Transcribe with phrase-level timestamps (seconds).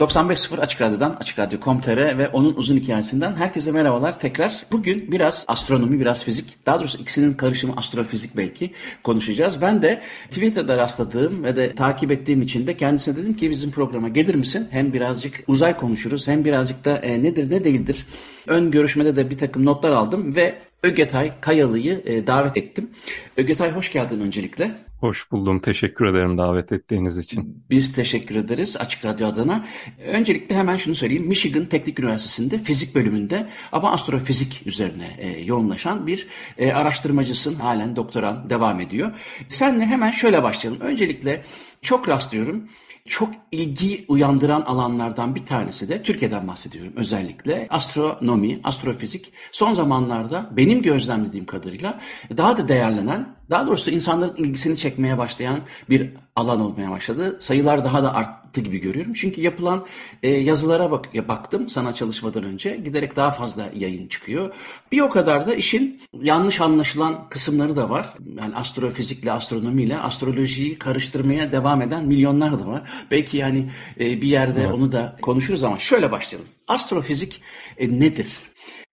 [0.00, 4.66] ...95.0 Açık Radyo'dan, Açık Radyo.com.tr ve onun uzun hikayesinden herkese merhabalar tekrar.
[4.72, 8.70] Bugün biraz astronomi, biraz fizik, daha doğrusu ikisinin karışımı astrofizik belki
[9.04, 9.62] konuşacağız.
[9.62, 10.00] Ben de
[10.30, 14.68] Twitter'da rastladığım ve de takip ettiğim için de kendisine dedim ki bizim programa gelir misin?
[14.70, 18.06] Hem birazcık uzay konuşuruz hem birazcık da e, nedir ne değildir.
[18.46, 22.90] Ön görüşmede de bir takım notlar aldım ve Ögetay Kayalı'yı e, davet ettim.
[23.36, 24.89] Ögetay hoş geldin öncelikle.
[25.00, 25.60] Hoş buldum.
[25.60, 27.64] Teşekkür ederim davet ettiğiniz için.
[27.70, 29.66] Biz teşekkür ederiz Açık Radyo adına.
[30.06, 31.26] Öncelikle hemen şunu söyleyeyim.
[31.26, 36.26] Michigan Teknik Üniversitesi'nde fizik bölümünde ama astrofizik üzerine e, yoğunlaşan bir
[36.58, 37.54] e, araştırmacısın.
[37.54, 39.12] Halen doktoran devam ediyor.
[39.48, 40.80] Senle hemen şöyle başlayalım.
[40.80, 41.42] Öncelikle
[41.82, 42.68] çok rastlıyorum
[43.06, 50.82] çok ilgi uyandıran alanlardan bir tanesi de Türkiye'den bahsediyorum özellikle astronomi, astrofizik son zamanlarda benim
[50.82, 52.00] gözlemlediğim kadarıyla
[52.36, 57.36] daha da değerlenen, daha doğrusu insanların ilgisini çekmeye başlayan bir alan olmaya başladı.
[57.40, 59.12] Sayılar daha da arttı gibi görüyorum.
[59.14, 59.86] Çünkü yapılan
[60.22, 64.54] e, yazılara bak ya baktım sana çalışmadan önce giderek daha fazla yayın çıkıyor.
[64.92, 68.14] Bir o kadar da işin yanlış anlaşılan kısımları da var.
[68.38, 72.82] Yani astrofizikle, astronomiyle astrolojiyi karıştırmaya devam eden milyonlar da var.
[73.10, 74.72] Belki yani e, bir yerde evet.
[74.72, 76.48] onu da konuşuruz ama şöyle başlayalım.
[76.68, 77.42] Astrofizik
[77.78, 78.28] e, nedir?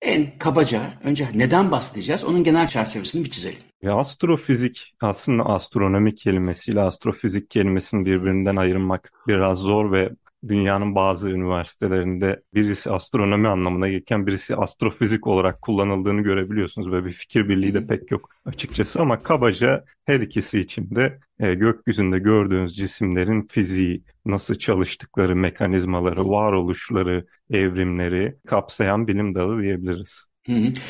[0.04, 2.26] En kabaca önce neden bahsedeceğiz?
[2.26, 3.60] Onun genel çerçevesini bir çizelim.
[3.82, 10.10] Ya astrofizik aslında astronomi kelimesiyle astrofizik kelimesini birbirinden ayırmak biraz zor ve
[10.48, 16.92] dünyanın bazı üniversitelerinde birisi astronomi anlamına gelirken birisi astrofizik olarak kullanıldığını görebiliyorsunuz.
[16.92, 21.54] Böyle bir fikir birliği de pek yok açıkçası ama kabaca her ikisi için de e,
[21.54, 30.26] gökyüzünde gördüğünüz cisimlerin fiziği, nasıl çalıştıkları, mekanizmaları, varoluşları, evrimleri kapsayan bilim dalı diyebiliriz.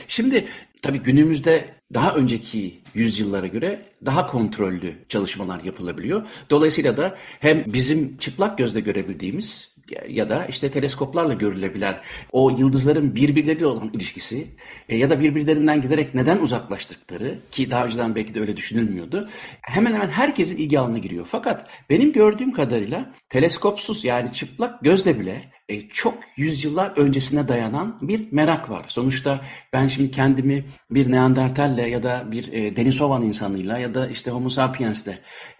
[0.08, 0.46] Şimdi
[0.84, 6.25] tabii günümüzde daha önceki yüzyıllara göre daha kontrollü çalışmalar yapılabiliyor.
[6.50, 9.72] Dolayısıyla da hem bizim çıplak gözle görebildiğimiz
[10.07, 11.95] ya da işte teleskoplarla görülebilen
[12.31, 14.47] o yıldızların birbirleriyle olan ilişkisi
[14.89, 19.29] e, ya da birbirlerinden giderek neden uzaklaştıkları ki daha önceden belki de öyle düşünülmüyordu.
[19.61, 21.27] Hemen hemen herkesin ilgi alanına giriyor.
[21.29, 28.31] Fakat benim gördüğüm kadarıyla teleskopsuz yani çıplak gözle bile e, çok yüzyıllar öncesine dayanan bir
[28.31, 28.85] merak var.
[28.88, 29.41] Sonuçta
[29.73, 34.49] ben şimdi kendimi bir Neandertalle ya da bir e, Denisovan insanıyla ya da işte Homo
[34.49, 35.13] sapiens'le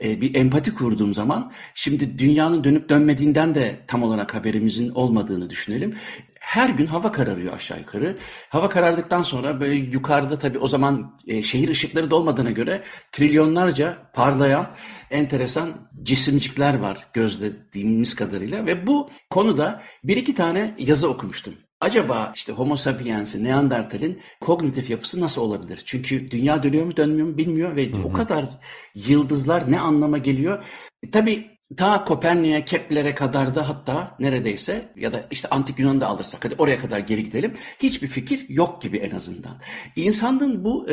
[0.04, 5.96] e, bir empati kurduğum zaman şimdi dünyanın dönüp dönmediğinden de tam olarak haberimizin olmadığını düşünelim
[6.44, 8.18] her gün hava kararıyor aşağı yukarı.
[8.50, 13.98] Hava karardıktan sonra böyle yukarıda tabii o zaman e, şehir ışıkları da olmadığına göre trilyonlarca
[14.14, 14.68] parlayan
[15.12, 15.70] enteresan
[16.04, 21.54] cisimcikler var gözlediğimiz kadarıyla ve bu konuda bir iki tane yazı okumuştum.
[21.82, 25.82] Acaba işte Homo sapiens'i, Neandertal'in kognitif yapısı nasıl olabilir?
[25.86, 28.04] Çünkü dünya dönüyor mu dönmüyor mu bilmiyor ve hı hı.
[28.04, 28.46] o kadar
[28.96, 30.64] yıldızlar ne anlama geliyor?
[31.04, 36.46] E, tabii ta Kopernik'e, Kepler'e kadar da hatta neredeyse ya da işte antik Yunan'da alırsak
[36.46, 37.54] hadi oraya kadar geri gidelim.
[37.80, 39.62] Hiçbir fikir yok gibi en azından.
[39.96, 40.88] İnsanın bu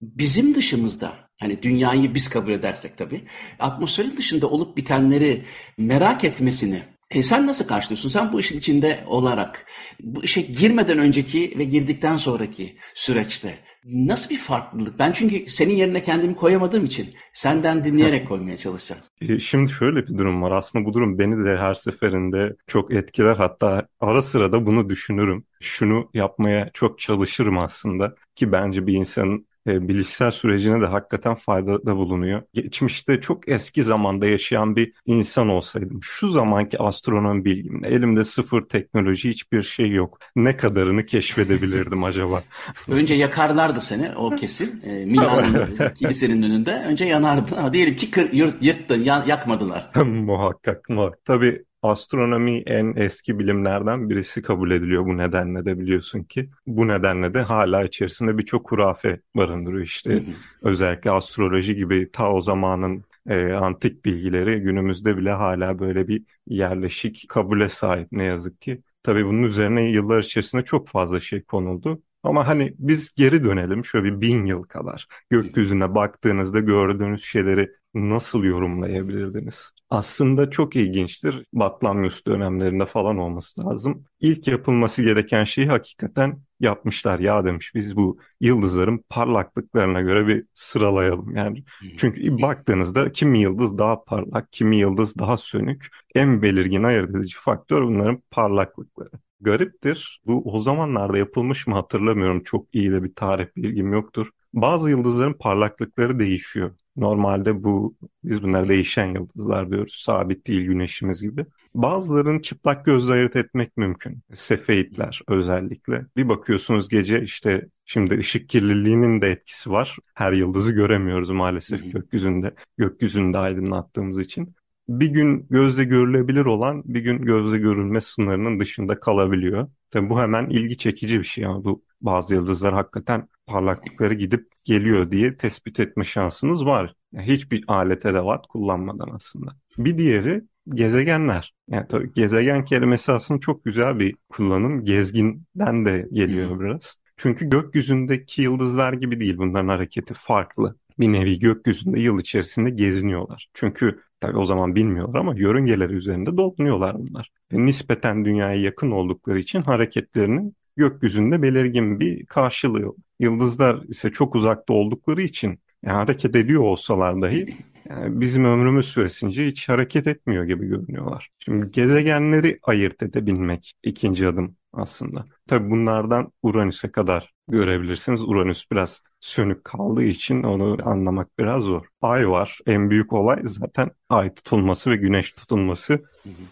[0.00, 3.24] bizim dışımızda hani dünyayı biz kabul edersek tabii
[3.58, 5.44] atmosferin dışında olup bitenleri
[5.78, 8.08] merak etmesini e sen nasıl karşılıyorsun?
[8.08, 9.66] Sen bu işin içinde olarak,
[10.00, 13.54] bu işe girmeden önceki ve girdikten sonraki süreçte
[13.84, 14.98] nasıl bir farklılık?
[14.98, 19.02] Ben çünkü senin yerine kendimi koyamadığım için senden dinleyerek koymaya çalışacağım.
[19.20, 20.52] E, şimdi şöyle bir durum var.
[20.52, 23.36] Aslında bu durum beni de her seferinde çok etkiler.
[23.36, 25.44] Hatta ara sıra da bunu düşünürüm.
[25.60, 31.96] Şunu yapmaya çok çalışırım aslında ki bence bir insanın e, bilişsel sürecine de hakikaten faydada
[31.96, 32.42] bulunuyor.
[32.54, 39.30] Geçmişte çok eski zamanda yaşayan bir insan olsaydım, şu zamanki astronomi bilgimle elimde sıfır teknoloji
[39.30, 40.18] hiçbir şey yok.
[40.36, 42.42] Ne kadarını keşfedebilirdim acaba?
[42.88, 44.82] Önce yakarlardı seni o kesin.
[44.84, 45.68] E, Milan'ın
[45.98, 46.84] kilisenin önünde.
[46.86, 47.56] Önce yanardı.
[47.58, 49.90] Ama diyelim ki kır, yırt, yırttın, yakmadılar.
[50.06, 51.24] muhakkak muhakkak.
[51.24, 56.50] Tabii Astronomi en eski bilimlerden birisi kabul ediliyor bu nedenle de biliyorsun ki.
[56.66, 60.10] Bu nedenle de hala içerisinde birçok hurafe barındırıyor işte.
[60.10, 60.32] Hı hı.
[60.62, 67.26] Özellikle astroloji gibi ta o zamanın e, antik bilgileri günümüzde bile hala böyle bir yerleşik
[67.28, 68.82] kabule sahip ne yazık ki.
[69.02, 72.02] Tabii bunun üzerine yıllar içerisinde çok fazla şey konuldu.
[72.22, 75.06] Ama hani biz geri dönelim şöyle bir bin yıl kadar.
[75.30, 79.72] Gökyüzüne baktığınızda gördüğünüz şeyleri nasıl yorumlayabilirdiniz?
[79.90, 81.44] Aslında çok ilginçtir.
[81.52, 84.04] Batlamyus dönemlerinde falan olması lazım.
[84.20, 87.18] İlk yapılması gereken şeyi hakikaten yapmışlar.
[87.18, 91.36] Ya demiş biz bu yıldızların parlaklıklarına göre bir sıralayalım.
[91.36, 91.64] Yani
[91.96, 95.86] çünkü baktığınızda kimi yıldız daha parlak, kimi yıldız daha sönük.
[96.14, 99.10] En belirgin ayırt edici faktör bunların parlaklıkları.
[99.40, 100.20] Gariptir.
[100.26, 102.42] Bu o zamanlarda yapılmış mı hatırlamıyorum.
[102.42, 104.26] Çok iyi de bir tarih bilgim yoktur.
[104.54, 106.70] Bazı yıldızların parlaklıkları değişiyor.
[106.96, 110.02] Normalde bu biz bunlar değişen yıldızlar diyoruz.
[110.04, 111.46] Sabit değil güneşimiz gibi.
[111.74, 114.22] Bazılarını çıplak gözle ayırt etmek mümkün.
[114.32, 116.06] Sefeitler özellikle.
[116.16, 119.96] Bir bakıyorsunuz gece işte şimdi ışık kirliliğinin de etkisi var.
[120.14, 122.54] Her yıldızı göremiyoruz maalesef gökyüzünde.
[122.78, 124.54] Gökyüzünde aydınlattığımız için
[124.88, 129.68] bir gün gözle görülebilir olan bir gün gözle görülme sınırının dışında kalabiliyor.
[129.90, 135.10] Tabii bu hemen ilgi çekici bir şey ama bu bazı yıldızlar hakikaten parlaklıkları gidip geliyor
[135.10, 136.94] diye tespit etme şansınız var.
[137.12, 139.56] Yani hiçbir alet edevat kullanmadan aslında.
[139.78, 140.44] Bir diğeri
[140.74, 141.54] gezegenler.
[141.70, 144.84] Yani tabii gezegen kelimesi aslında çok güzel bir kullanım.
[144.84, 146.96] Gezginden de geliyor biraz.
[147.16, 149.38] Çünkü gökyüzündeki yıldızlar gibi değil.
[149.38, 150.76] Bunların hareketi farklı.
[150.98, 153.48] Bir nevi gökyüzünde yıl içerisinde geziniyorlar.
[153.54, 157.30] Çünkü tabii o zaman bilmiyorlar ama yörüngeleri üzerinde dolanıyorlar bunlar.
[157.52, 162.94] Ve nispeten dünyaya yakın oldukları için hareketlerinin gökyüzünde belirgin bir karşılığı.
[163.20, 167.56] Yıldızlar ise çok uzakta oldukları için yani hareket ediyor olsalar dahi
[167.88, 171.28] yani bizim ömrümüz süresince hiç hareket etmiyor gibi görünüyorlar.
[171.38, 175.26] Şimdi gezegenleri ayırt edebilmek ikinci adım aslında.
[175.46, 178.22] Tabii bunlardan Uranüs'e kadar görebilirsiniz.
[178.28, 181.86] Uranüs biraz sönük kaldığı için onu anlamak biraz zor.
[182.02, 182.58] Ay var.
[182.66, 186.04] En büyük olay zaten ay tutulması ve güneş tutulması.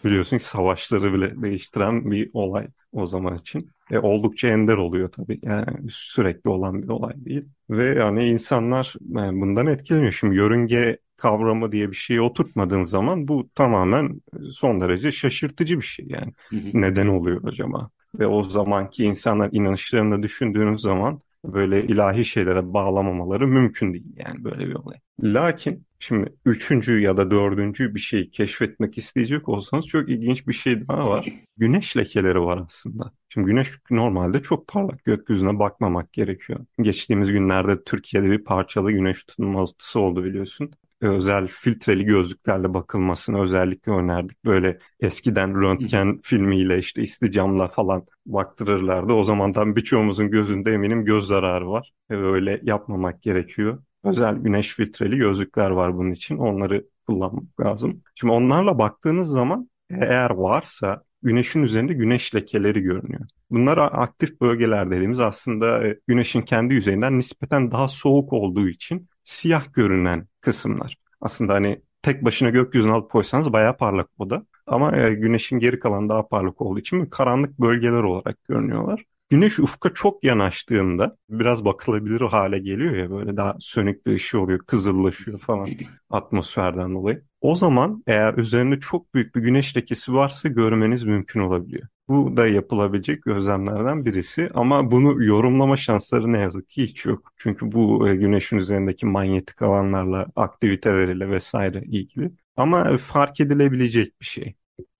[0.05, 3.71] Biliyorsun ki savaşları bile değiştiren bir olay o zaman için.
[3.91, 5.39] E, oldukça ender oluyor tabii.
[5.43, 7.45] Yani sürekli olan bir olay değil.
[7.69, 10.11] Ve yani insanlar yani bundan etkileniyor.
[10.11, 14.21] Şimdi yörünge kavramı diye bir şeyi oturtmadığın zaman bu tamamen
[14.51, 16.33] son derece şaşırtıcı bir şey yani.
[16.73, 17.89] Neden oluyor acaba?
[18.19, 24.67] Ve o zamanki insanlar inanışlarını düşündüğünüz zaman böyle ilahi şeylere bağlamamaları mümkün değil yani böyle
[24.67, 24.97] bir olay.
[25.23, 30.87] Lakin şimdi üçüncü ya da dördüncü bir şeyi keşfetmek isteyecek olsanız çok ilginç bir şey
[30.87, 31.27] daha var.
[31.57, 33.11] Güneş lekeleri var aslında.
[33.29, 36.59] Şimdi güneş normalde çok parlak gökyüzüne bakmamak gerekiyor.
[36.81, 40.71] Geçtiğimiz günlerde Türkiye'de bir parçalı güneş tutulması oldu biliyorsun
[41.01, 44.45] özel filtreli gözlüklerle bakılmasını özellikle önerdik.
[44.45, 49.13] Böyle eskiden röntgen filmiyle işte isticamla falan baktırırlardı.
[49.13, 51.91] O zamandan birçoğumuzun gözünde eminim göz zararı var.
[52.09, 53.83] Öyle yapmamak gerekiyor.
[54.03, 56.37] Özel güneş filtreli gözlükler var bunun için.
[56.37, 58.01] Onları kullanmak lazım.
[58.15, 63.21] Şimdi onlarla baktığınız zaman eğer varsa güneşin üzerinde güneş lekeleri görünüyor.
[63.51, 69.73] Bunlar aktif bölgeler dediğimiz aslında e, güneşin kendi yüzeyinden nispeten daha soğuk olduğu için siyah
[69.73, 70.97] görünen kısımlar.
[71.21, 74.45] Aslında hani tek başına gökyüzüne alıp koysanız bayağı parlak o da.
[74.67, 79.03] Ama e, güneşin geri kalanı daha parlak olduğu için karanlık bölgeler olarak görünüyorlar.
[79.29, 84.59] Güneş ufka çok yanaştığında biraz bakılabilir hale geliyor ya böyle daha sönük bir ışığı oluyor,
[84.59, 85.69] kızıllaşıyor falan
[86.09, 87.23] atmosferden dolayı.
[87.41, 91.87] O zaman eğer üzerinde çok büyük bir güneş lekesi varsa görmeniz mümkün olabiliyor.
[92.09, 97.33] Bu da yapılabilecek gözlemlerden birisi ama bunu yorumlama şansları ne yazık ki hiç yok.
[97.37, 102.31] Çünkü bu e, güneşin üzerindeki manyetik alanlarla, aktiviteleriyle vesaire ilgili.
[102.55, 104.55] Ama fark edilebilecek bir şey.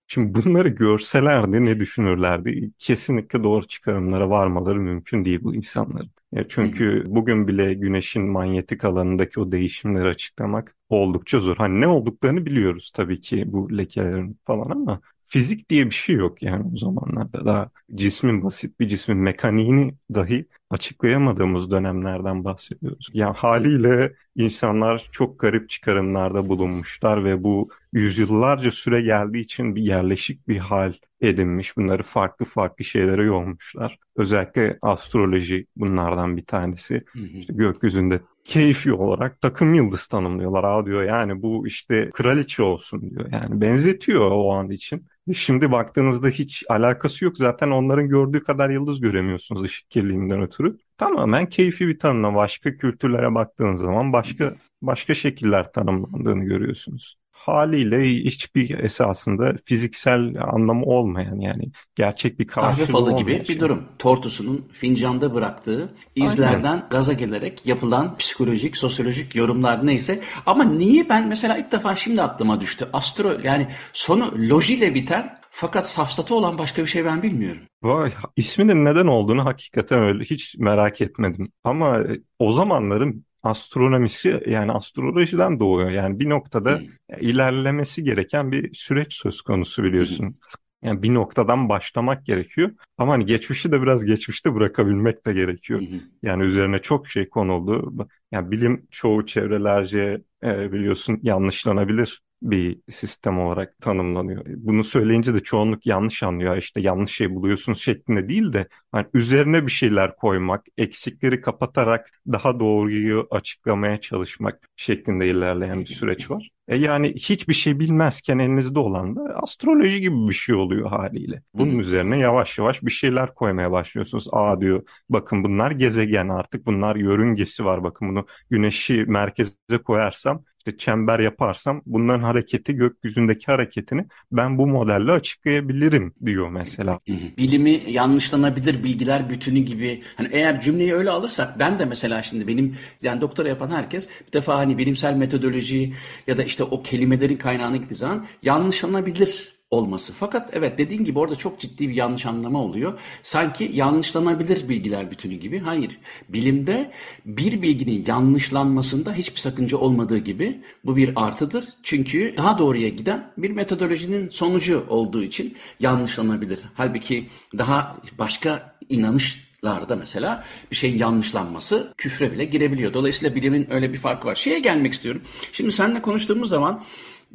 [0.06, 2.70] Şimdi bunları görselerdi ne düşünürlerdi?
[2.78, 6.10] Kesinlikle doğru çıkarımlara varmaları mümkün değil bu insanların.
[6.32, 11.56] Ya çünkü bugün bile güneşin manyetik alanındaki o değişimleri açıklamak oldukça zor.
[11.56, 16.42] Hani ne olduklarını biliyoruz tabii ki bu lekelerin falan ama fizik diye bir şey yok
[16.42, 17.44] yani o zamanlarda.
[17.46, 23.10] Daha cismin basit bir cismin mekaniğini dahi açıklayamadığımız dönemlerden bahsediyoruz.
[23.12, 30.48] Yani haliyle insanlar çok garip çıkarımlarda bulunmuşlar ve bu yüzyıllarca süre geldiği için bir yerleşik
[30.48, 31.76] bir hal edinmiş.
[31.76, 33.98] Bunları farklı farklı şeylere yormuşlar.
[34.16, 37.02] Özellikle astroloji bunlardan bir tanesi.
[37.12, 37.26] Hı hı.
[37.26, 40.64] İşte gökyüzünde keyfi olarak takım yıldız tanımlıyorlar.
[40.64, 43.32] Aa diyor yani bu işte kraliçe olsun diyor.
[43.32, 45.06] Yani benzetiyor o an için.
[45.34, 47.36] Şimdi baktığınızda hiç alakası yok.
[47.38, 50.78] Zaten onların gördüğü kadar yıldız göremiyorsunuz ışık kirliliğinden ötürü.
[50.96, 52.34] Tamamen keyfi bir tanımla.
[52.34, 57.16] Başka kültürlere baktığınız zaman başka başka şekiller tanımlandığını görüyorsunuz
[57.48, 61.64] haliyle hiçbir esasında fiziksel anlamı olmayan yani
[61.94, 63.56] gerçek bir karşılığı Kahve falı gibi şey.
[63.56, 63.82] bir durum.
[63.98, 66.86] Tortusunun fincanda bıraktığı izlerden Aynen.
[66.90, 70.20] gaza gelerek yapılan psikolojik, sosyolojik yorumlar neyse.
[70.46, 72.88] Ama niye ben mesela ilk defa şimdi aklıma düştü.
[72.92, 77.62] Astro yani sonu lojiyle biten Fakat safsatı olan başka bir şey ben bilmiyorum.
[77.82, 81.52] Vay, isminin neden olduğunu hakikaten öyle hiç merak etmedim.
[81.64, 82.00] Ama
[82.38, 85.90] o zamanların astronomisi yani astrolojiden doğuyor.
[85.90, 86.86] Yani bir noktada hmm.
[87.20, 90.24] ilerlemesi gereken bir süreç söz konusu biliyorsun.
[90.24, 90.34] Hmm.
[90.82, 92.70] Yani bir noktadan başlamak gerekiyor.
[92.98, 95.80] Ama hani geçmişi de biraz geçmişte bırakabilmek de gerekiyor.
[95.80, 96.00] Hı hı.
[96.22, 98.08] Yani üzerine çok şey konuldu.
[98.32, 104.44] Yani bilim çoğu çevrelerce e, biliyorsun yanlışlanabilir bir sistem olarak tanımlanıyor.
[104.46, 106.56] Bunu söyleyince de çoğunluk yanlış anlıyor.
[106.56, 112.60] İşte yanlış şey buluyorsunuz şeklinde değil de hani üzerine bir şeyler koymak, eksikleri kapatarak daha
[112.60, 116.50] doğruyu açıklamaya çalışmak şeklinde ilerleyen bir süreç var.
[116.68, 121.42] E yani hiçbir şey bilmezken elinizde olan da astroloji gibi bir şey oluyor haliyle.
[121.54, 124.28] Bunun üzerine yavaş yavaş bir şeyler koymaya başlıyorsunuz.
[124.32, 130.78] Aa diyor bakın bunlar gezegen artık bunlar yörüngesi var bakın bunu güneşi merkeze koyarsam işte
[130.78, 137.00] çember yaparsam bunların hareketi gökyüzündeki hareketini ben bu modelle açıklayabilirim diyor mesela.
[137.38, 142.76] Bilimi yanlışlanabilir bilgiler bütünü gibi hani eğer cümleyi öyle alırsak ben de mesela şimdi benim
[143.02, 145.92] yani doktora yapan herkes bir defa hani bilimsel metodoloji
[146.26, 150.12] ya da işte o kelimelerin kaynağına gittiği zaman yanlışlanabilir olması.
[150.12, 152.98] Fakat evet dediğin gibi orada çok ciddi bir yanlış anlama oluyor.
[153.22, 155.58] Sanki yanlışlanabilir bilgiler bütünü gibi.
[155.58, 155.98] Hayır.
[156.28, 156.90] Bilimde
[157.24, 161.64] bir bilginin yanlışlanmasında hiçbir sakınca olmadığı gibi bu bir artıdır.
[161.82, 166.60] Çünkü daha doğruya giden bir metodolojinin sonucu olduğu için yanlışlanabilir.
[166.74, 172.94] Halbuki daha başka inanışlarda mesela bir şeyin yanlışlanması küfre bile girebiliyor.
[172.94, 174.34] Dolayısıyla bilimin öyle bir farkı var.
[174.34, 175.22] Şeye gelmek istiyorum.
[175.52, 176.82] Şimdi seninle konuştuğumuz zaman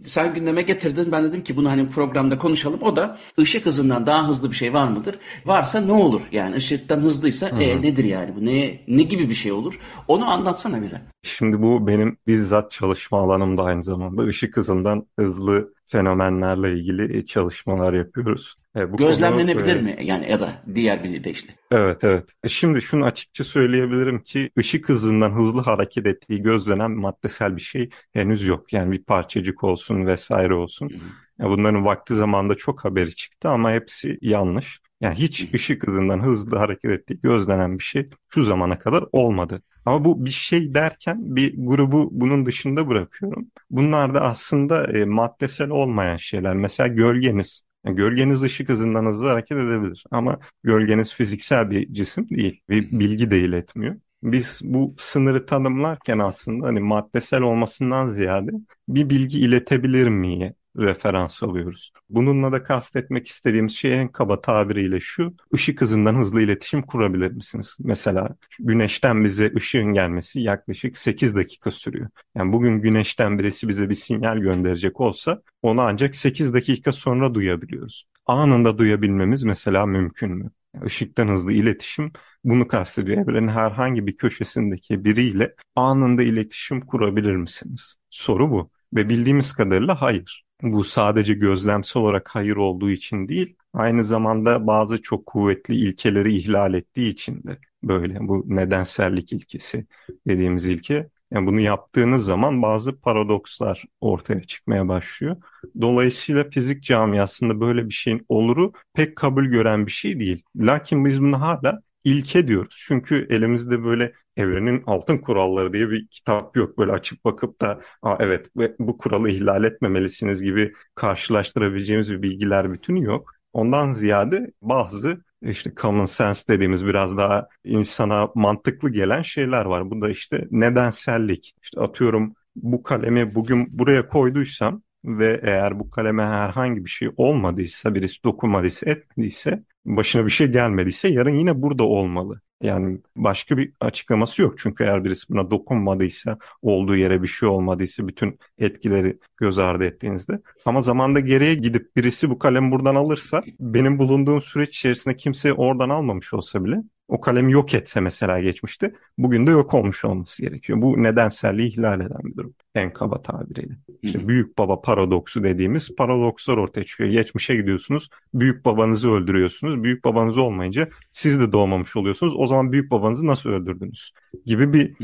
[0.05, 1.11] sen gündeme getirdin.
[1.11, 2.81] Ben dedim ki bunu hani programda konuşalım.
[2.81, 5.15] O da ışık hızından daha hızlı bir şey var mıdır?
[5.45, 6.21] Varsa ne olur?
[6.31, 8.35] Yani ışıktan hızlıysa e, nedir yani?
[8.35, 9.79] Bu ne, ne gibi bir şey olur?
[10.07, 11.01] Onu anlatsana bize.
[11.23, 14.23] Şimdi bu benim bizzat çalışma alanımda aynı zamanda.
[14.23, 18.55] ışık hızından hızlı fenomenlerle ilgili çalışmalar yapıyoruz.
[18.75, 19.97] E, bu Gözlemlenebilir konu, mi?
[20.01, 21.53] Yani ya da diğer bir deyişle.
[21.71, 22.29] Evet evet.
[22.43, 27.89] E, şimdi şunu açıkça söyleyebilirim ki ışık hızından hızlı hareket ettiği gözlenen maddesel bir şey
[28.13, 28.73] henüz yok.
[28.73, 30.89] Yani bir parçacık olsun vesaire olsun.
[30.89, 31.49] Hı hı.
[31.49, 34.79] Bunların vakti zamanda çok haberi çıktı ama hepsi yanlış.
[35.01, 39.61] Yani hiç ışık hızından hızlı hareket ettiği gözlenen bir şey şu zamana kadar olmadı.
[39.85, 43.51] Ama bu bir şey derken bir grubu bunun dışında bırakıyorum.
[43.69, 46.55] Bunlar da aslında e, maddesel olmayan şeyler.
[46.55, 47.63] Mesela gölgeniz.
[47.85, 50.03] Yani gölgeniz ışık hızından hızlı hareket edebilir.
[50.11, 52.61] Ama gölgeniz fiziksel bir cisim değil.
[52.69, 53.95] Bir bilgi de iletmiyor.
[54.23, 58.51] Biz bu sınırı tanımlarken aslında hani maddesel olmasından ziyade
[58.87, 61.91] bir bilgi iletebilir miye referans alıyoruz.
[62.09, 67.77] Bununla da kastetmek istediğimiz şey en kaba tabiriyle şu, ışık hızından hızlı iletişim kurabilir misiniz?
[67.79, 72.09] Mesela güneşten bize ışığın gelmesi yaklaşık 8 dakika sürüyor.
[72.35, 78.05] Yani bugün güneşten birisi bize bir sinyal gönderecek olsa onu ancak 8 dakika sonra duyabiliyoruz.
[78.25, 80.51] Anında duyabilmemiz mesela mümkün mü?
[80.85, 82.11] Işıktan hızlı iletişim
[82.43, 83.17] bunu kastediyor.
[83.23, 87.95] Evrenin herhangi bir köşesindeki biriyle anında iletişim kurabilir misiniz?
[88.09, 88.71] Soru bu.
[88.93, 90.42] Ve bildiğimiz kadarıyla hayır.
[90.63, 96.73] Bu sadece gözlemsel olarak hayır olduğu için değil, aynı zamanda bazı çok kuvvetli ilkeleri ihlal
[96.73, 98.17] ettiği için de böyle.
[98.21, 99.85] Bu nedensellik ilkesi
[100.27, 101.09] dediğimiz ilke.
[101.31, 105.37] Yani bunu yaptığınız zaman bazı paradokslar ortaya çıkmaya başlıyor.
[105.81, 110.43] Dolayısıyla fizik camiasında böyle bir şeyin oluru pek kabul gören bir şey değil.
[110.55, 112.83] Lakin biz bunu hala ilke diyoruz.
[112.87, 116.77] Çünkü elimizde böyle evrenin altın kuralları diye bir kitap yok.
[116.77, 118.49] Böyle açıp bakıp da Aa, evet
[118.79, 123.31] bu kuralı ihlal etmemelisiniz gibi karşılaştırabileceğimiz bir bilgiler bütünü yok.
[123.53, 129.91] Ondan ziyade bazı işte common sense dediğimiz biraz daha insana mantıklı gelen şeyler var.
[129.91, 131.53] Bu da işte nedensellik.
[131.63, 137.95] İşte atıyorum bu kalemi bugün buraya koyduysam ve eğer bu kaleme herhangi bir şey olmadıysa,
[137.95, 142.41] birisi dokunmadıysa, etmediyse, başına bir şey gelmediyse yarın yine burada olmalı.
[142.61, 144.57] Yani başka bir açıklaması yok.
[144.57, 150.39] Çünkü eğer birisi buna dokunmadıysa, olduğu yere bir şey olmadıysa bütün etkileri göz ardı ettiğinizde.
[150.65, 155.89] Ama zamanda geriye gidip birisi bu kalemi buradan alırsa, benim bulunduğum süreç içerisinde kimse oradan
[155.89, 160.81] almamış olsa bile o kalemi yok etse mesela geçmişte bugün de yok olmuş olması gerekiyor.
[160.81, 162.53] Bu nedenselliği ihlal eden bir durum.
[162.75, 163.73] En kaba tabiriyle.
[164.01, 167.09] İşte büyük baba paradoksu dediğimiz paradokslar ortaya çıkıyor.
[167.09, 169.83] Geçmişe gidiyorsunuz, büyük babanızı öldürüyorsunuz.
[169.83, 172.33] Büyük babanız olmayınca siz de doğmamış oluyorsunuz.
[172.37, 174.11] O zaman büyük babanızı nasıl öldürdünüz?
[174.45, 174.95] Gibi bir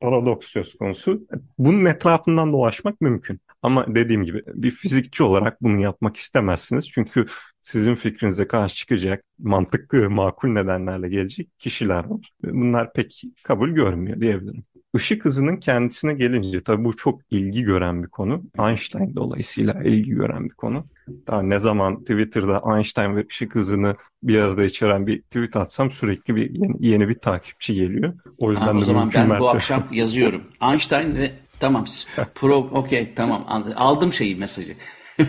[0.00, 1.26] paradoks söz konusu.
[1.58, 3.40] Bunun etrafından dolaşmak mümkün.
[3.62, 6.90] Ama dediğim gibi bir fizikçi olarak bunu yapmak istemezsiniz.
[6.90, 7.26] Çünkü
[7.60, 12.30] sizin fikrinize karşı çıkacak, mantıklı, makul nedenlerle gelecek kişiler var.
[12.44, 14.64] Bunlar pek kabul görmüyor diyebilirim.
[14.96, 18.42] ışık hızının kendisine gelince tabii bu çok ilgi gören bir konu.
[18.58, 20.86] Einstein dolayısıyla ilgi gören bir konu.
[21.26, 26.36] Daha ne zaman Twitter'da Einstein ve ışık hızını bir arada içeren bir tweet atsam sürekli
[26.36, 28.14] bir yeni, yeni bir takipçi geliyor.
[28.38, 29.40] O yüzden ha, o de zaman ben mertebe...
[29.40, 30.42] bu akşam yazıyorum.
[30.62, 31.30] Einstein ve
[31.60, 31.84] tamam
[32.34, 34.74] pro okey tamam aldım şeyi mesajı.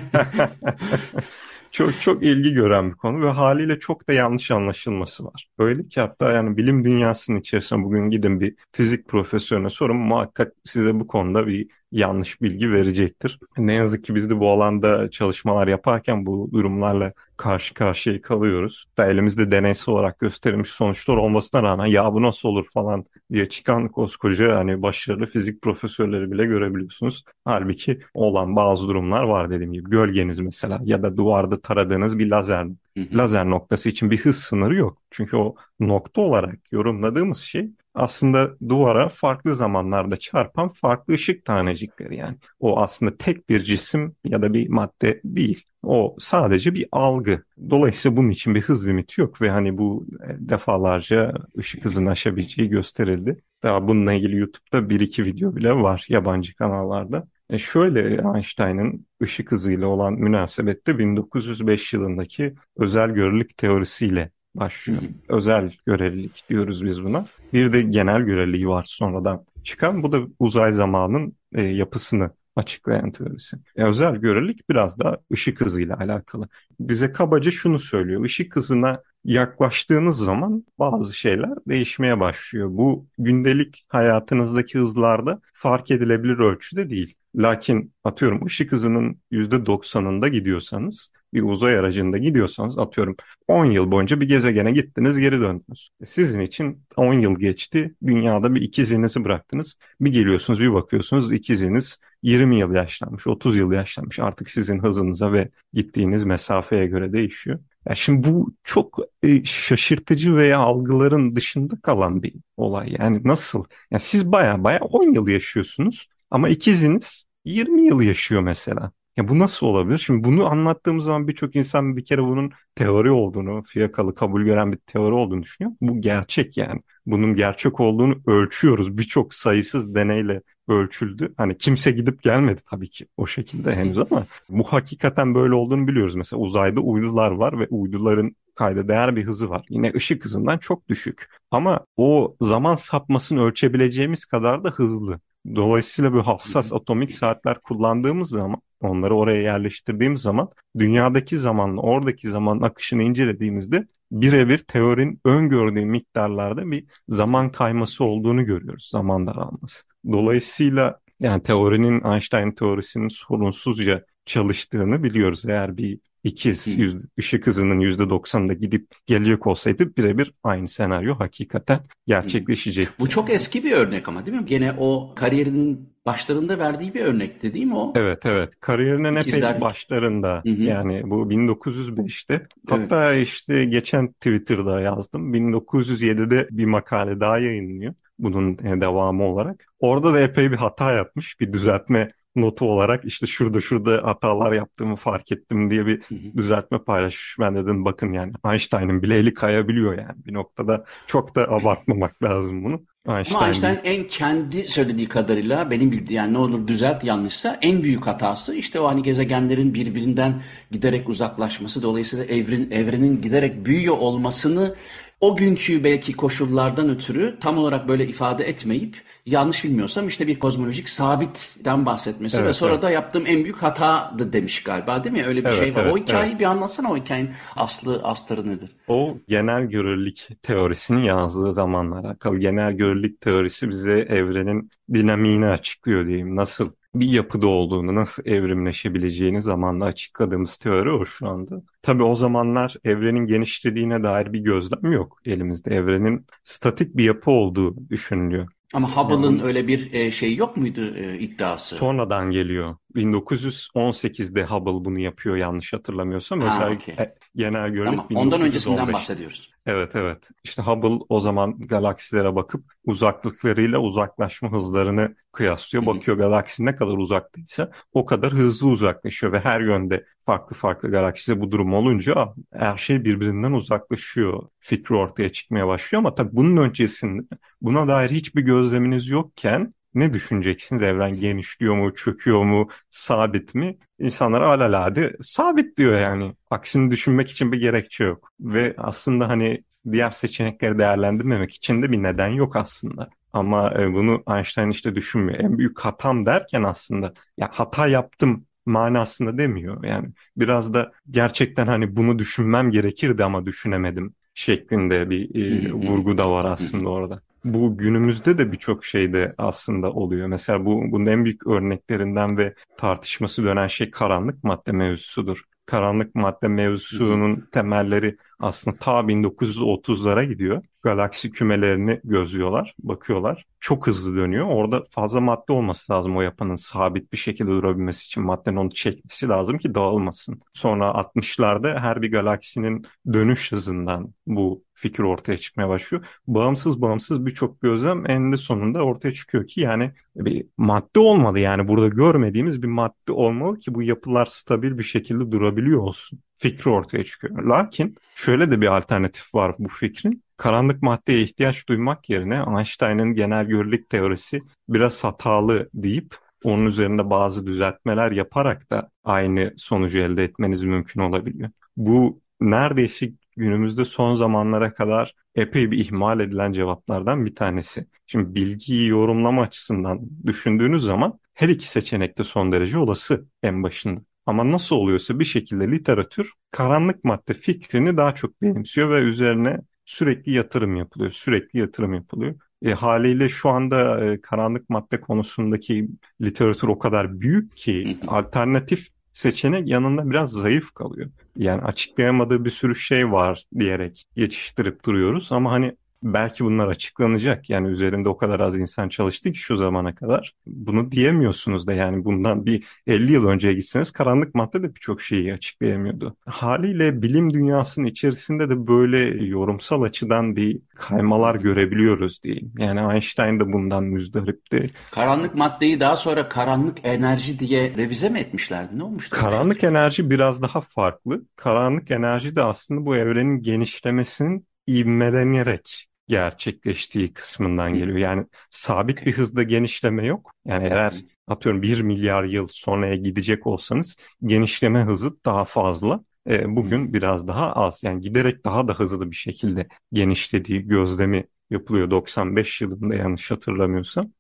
[1.72, 5.48] çok çok ilgi gören bir konu ve haliyle çok da yanlış anlaşılması var.
[5.60, 11.00] Öyle ki hatta yani bilim dünyasının içerisinde bugün gidin bir fizik profesörüne sorun muhakkak size
[11.00, 13.40] bu konuda bir yanlış bilgi verecektir.
[13.58, 18.86] Ne yazık ki biz de bu alanda çalışmalar yaparken bu durumlarla karşı karşıya kalıyoruz.
[18.98, 23.88] Da elimizde deneysel olarak gösterilmiş sonuçlar olmasına rağmen ya bu nasıl olur falan diye çıkan
[23.88, 27.24] koskoca hani başarılı fizik profesörleri bile görebiliyorsunuz.
[27.46, 29.90] Halbuki olan bazı durumlar var dediğim gibi.
[29.90, 32.68] Gölgeniz mesela ya da duvarda taradığınız bir lazer
[32.98, 35.02] lazer noktası için bir hız sınırı yok.
[35.12, 42.38] Çünkü o nokta olarak yorumladığımız şey aslında duvara farklı zamanlarda çarpan farklı ışık tanecikleri yani.
[42.60, 45.64] O aslında tek bir cisim ya da bir madde değil.
[45.84, 47.44] O sadece bir algı.
[47.70, 52.70] Dolayısıyla bunun için bir hız limiti yok ve hani bu e, defalarca ışık hızını aşabileceği
[52.70, 53.38] gösterildi.
[53.64, 57.28] Daha bununla ilgili YouTube'da bir iki video bile var yabancı kanallarda.
[57.50, 65.02] E şöyle Einstein'ın ışık hızıyla olan münasebette 1905 yılındaki özel görelilik teorisiyle başlıyor.
[65.30, 67.26] Özel görelilik diyoruz biz buna.
[67.54, 70.04] Bir de genel göreliliği var sonradan çıkan.
[70.04, 73.58] Bu da uzay zamanın e, yapısını açıklayan teorisi.
[73.76, 76.48] E, özel görelilik biraz da ışık hızıyla alakalı.
[76.80, 78.26] Bize kabaca şunu söylüyor.
[78.26, 82.70] Işık hızına yaklaştığınız zaman bazı şeyler değişmeye başlıyor.
[82.72, 87.16] Bu gündelik hayatınızdaki hızlarda fark edilebilir ölçüde değil.
[87.36, 93.16] Lakin atıyorum ışık hızının %90'ında gidiyorsanız bir uzay aracında gidiyorsanız atıyorum
[93.48, 95.90] 10 yıl boyunca bir gezegene gittiniz geri döndünüz.
[96.02, 99.76] E, sizin için 10 yıl geçti dünyada bir ikizinizi bıraktınız.
[100.02, 105.50] Bir geliyorsunuz bir bakıyorsunuz ikiziniz 20 yıl yaşlanmış 30 yıl yaşlanmış artık sizin hızınıza ve
[105.74, 107.60] gittiğiniz mesafeye göre değişiyor.
[107.90, 112.96] Ya şimdi bu çok e, şaşırtıcı veya algıların dışında kalan bir olay.
[113.00, 113.64] Yani nasıl?
[113.92, 118.92] Yani siz baya baya 10 yıl yaşıyorsunuz ama ikiziniz 20 yıl yaşıyor mesela.
[119.18, 119.98] Ya bu nasıl olabilir?
[119.98, 124.78] Şimdi bunu anlattığımız zaman birçok insan bir kere bunun teori olduğunu, fiyakalı kabul gören bir
[124.78, 125.76] teori olduğunu düşünüyor.
[125.82, 126.82] Bu gerçek yani.
[127.06, 128.98] Bunun gerçek olduğunu ölçüyoruz.
[128.98, 131.34] Birçok sayısız deneyle ölçüldü.
[131.38, 136.16] Hani kimse gidip gelmedi tabii ki o şekilde henüz ama bu hakikaten böyle olduğunu biliyoruz.
[136.16, 139.66] Mesela uzayda uydular var ve uyduların kayda değer bir hızı var.
[139.70, 141.30] Yine ışık hızından çok düşük.
[141.52, 145.20] Ama o zaman sapmasını ölçebileceğimiz kadar da hızlı.
[145.56, 152.62] Dolayısıyla bu hassas atomik saatler kullandığımız zaman onları oraya yerleştirdiğimiz zaman dünyadaki zamanla oradaki zaman
[152.62, 158.90] akışını incelediğimizde birebir teorinin öngördüğü miktarlarda bir zaman kayması olduğunu görüyoruz.
[158.92, 159.84] Zaman daralması.
[160.12, 165.46] Dolayısıyla yani teorinin Einstein teorisinin sorunsuzca çalıştığını biliyoruz.
[165.46, 171.80] Eğer bir ikiz yüz, ışık hızının yüzde doksanında gidip gelecek olsaydı birebir aynı senaryo hakikaten
[172.08, 172.88] gerçekleşecek.
[173.00, 174.46] Bu çok eski bir örnek ama değil mi?
[174.46, 177.94] Gene o kariyerinin başlarında verdiği bir örnekti değil mi o?
[177.96, 179.50] Evet evet kariyerinin İkizler...
[179.50, 180.62] epey başlarında hı hı.
[180.62, 182.48] yani bu 1905'te evet.
[182.70, 189.66] hatta işte geçen Twitter'da yazdım 1907'de bir makale daha yayınlıyor bunun devamı olarak.
[189.80, 194.96] Orada da epey bir hata yapmış bir düzeltme notu olarak işte şurada şurada hatalar yaptığımı
[194.96, 196.02] fark ettim diye bir
[196.38, 197.36] düzeltme paylaşmış.
[197.40, 202.64] Ben dedim bakın yani Einstein'ın bile eli kayabiliyor yani bir noktada çok da abartmamak lazım
[202.64, 202.82] bunu.
[203.08, 207.84] Einstein Ama Einstein en kendi söylediği kadarıyla benim bildiğim yani ne olur düzelt yanlışsa en
[207.84, 214.76] büyük hatası işte o hani gezegenlerin birbirinden giderek uzaklaşması dolayısıyla evren, evrenin giderek büyüyor olmasını
[215.22, 220.90] o günkü belki koşullardan ötürü tam olarak böyle ifade etmeyip yanlış bilmiyorsam işte bir kozmolojik
[220.90, 222.84] sabitten bahsetmesi evet, ve sonra evet.
[222.84, 225.26] da yaptığım en büyük hatadı demiş galiba değil mi?
[225.26, 225.82] Öyle bir evet, şey var.
[225.84, 226.40] Evet, o hikayeyi evet.
[226.40, 228.70] bir anlatsana o hikayenin aslı astarı nedir?
[228.88, 232.38] O genel görelilik teorisini yazdığı zamanlara alakalı.
[232.38, 236.36] Genel görelilik teorisi bize evrenin dinamiğini açıklıyor diyeyim.
[236.36, 241.62] Nasıl bir yapıda olduğunu, nasıl evrimleşebileceğini zamanla açıkladığımız teori o şu anda.
[241.82, 245.76] Tabii o zamanlar evrenin genişlediğine dair bir gözlem yok elimizde.
[245.76, 248.48] Evrenin statik bir yapı olduğu düşünülüyor.
[248.74, 251.76] Ama Hubble'ın öyle bir şey yok muydu e, iddiası?
[251.76, 252.76] Sonradan geliyor.
[252.96, 256.42] 1918'de Hubble bunu yapıyor yanlış hatırlamıyorsam.
[256.42, 257.06] Ha, Özellikle okey.
[257.06, 258.08] e, genel görülüp Tamam.
[258.16, 258.48] Ondan 1915'te.
[258.48, 259.52] öncesinden bahsediyoruz.
[259.66, 260.30] Evet evet.
[260.44, 265.86] İşte Hubble o zaman galaksilere bakıp uzaklıklarıyla uzaklaşma hızlarını kıyaslıyor.
[265.86, 271.42] Bakıyor galaksi ne kadar uzaktaysa o kadar hızlı uzaklaşıyor ve her yönde farklı farklı galakside
[271.42, 276.58] bu durum olunca "Aa, her şey birbirinden uzaklaşıyor fikri ortaya çıkmaya başlıyor ama tabii bunun
[276.58, 277.22] öncesinde
[277.62, 280.82] buna dair hiçbir gözleminiz yokken ne düşüneceksiniz?
[280.82, 283.78] Evren genişliyor mu, çöküyor mu, sabit mi?
[284.00, 286.34] İnsanlar alalade sabit diyor yani.
[286.52, 288.32] Aksini düşünmek için bir gerekçe yok.
[288.40, 293.10] Ve aslında hani diğer seçenekleri değerlendirmemek için de bir neden yok aslında.
[293.34, 295.40] Ama e, bunu Einstein işte düşünmüyor.
[295.40, 299.84] En büyük hatam derken aslında ya hata yaptım manasında demiyor.
[299.84, 306.32] Yani biraz da gerçekten hani bunu düşünmem gerekirdi ama düşünemedim şeklinde bir e, vurgu da
[306.32, 307.22] var aslında orada.
[307.44, 310.28] Bu günümüzde de birçok şeyde aslında oluyor.
[310.28, 315.44] Mesela bu bunun en büyük örneklerinden ve tartışması dönen şey karanlık madde mevzusudur.
[315.66, 320.64] Karanlık madde mevzusunun temelleri aslında ta 1930'lara gidiyor.
[320.88, 323.46] Galaksi kümelerini gözlüyorlar, bakıyorlar.
[323.60, 324.48] Çok hızlı dönüyor.
[324.48, 328.24] Orada fazla madde olması lazım o yapının sabit bir şekilde durabilmesi için.
[328.24, 330.42] Maddenin onu çekmesi lazım ki dağılmasın.
[330.54, 336.06] Sonra 60'larda her bir galaksinin dönüş hızından bu fikir ortaya çıkmaya başlıyor.
[336.28, 341.88] Bağımsız bağımsız birçok gözlem eninde sonunda ortaya çıkıyor ki yani bir madde olmalı yani burada
[341.88, 346.20] görmediğimiz bir madde olmalı ki bu yapılar stabil bir şekilde durabiliyor olsun.
[346.38, 347.44] Fikri ortaya çıkıyor.
[347.44, 350.24] Lakin şöyle de bir alternatif var bu fikrin.
[350.38, 357.46] Karanlık maddeye ihtiyaç duymak yerine Einstein'ın genel görelilik teorisi biraz hatalı deyip onun üzerinde bazı
[357.46, 361.50] düzeltmeler yaparak da aynı sonucu elde etmeniz mümkün olabiliyor.
[361.78, 367.88] Bu neredeyse günümüzde son zamanlara kadar epey bir ihmal edilen cevaplardan bir tanesi.
[368.08, 374.02] Şimdi bilgiyi yorumlama açısından düşündüğünüz zaman her iki seçenek de son derece olası en başında.
[374.26, 380.32] Ama nasıl oluyorsa bir şekilde literatür karanlık madde fikrini daha çok benimsiyor ve üzerine sürekli
[380.32, 382.36] yatırım yapılıyor, sürekli yatırım yapılıyor.
[382.62, 385.90] E, haliyle şu anda e, karanlık madde konusundaki
[386.22, 391.10] literatür o kadar büyük ki alternatif seçenek yanında biraz zayıf kalıyor.
[391.38, 397.50] Yani açıklayamadığı bir sürü şey var diyerek geçiştirip duruyoruz ama hani belki bunlar açıklanacak.
[397.50, 400.34] Yani üzerinde o kadar az insan çalıştı ki şu zamana kadar.
[400.48, 405.34] Bunu diyemiyorsunuz da yani bundan bir 50 yıl önceye gitseniz karanlık madde de birçok şeyi
[405.34, 406.16] açıklayamıyordu.
[406.26, 412.54] Haliyle bilim dünyasının içerisinde de böyle yorumsal açıdan bir kaymalar görebiliyoruz diyeyim.
[412.58, 414.70] Yani Einstein de bundan müzdaripti.
[414.92, 418.80] Karanlık maddeyi daha sonra karanlık enerji diye revize mi etmişlerdi?
[418.80, 419.18] Ne olmuştu?
[419.20, 421.22] Karanlık enerji biraz daha farklı.
[421.36, 427.98] Karanlık enerji de aslında bu evrenin genişlemesinin ivmelenerek gerçekleştiği kısmından geliyor.
[427.98, 430.32] Yani sabit bir hızda genişleme yok.
[430.46, 430.96] Yani eğer
[431.28, 436.04] atıyorum 1 milyar yıl sonraya gidecek olsanız genişleme hızı daha fazla.
[436.30, 437.84] E, bugün biraz daha az.
[437.84, 444.12] Yani giderek daha da hızlı bir şekilde genişlediği gözlemi yapılıyor 95 yılında yanlış hatırlamıyorsam.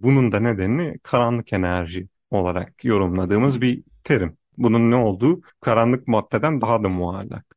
[0.00, 4.36] Bunun da nedeni karanlık enerji olarak yorumladığımız bir terim.
[4.58, 7.56] Bunun ne olduğu karanlık maddeden daha da muallak.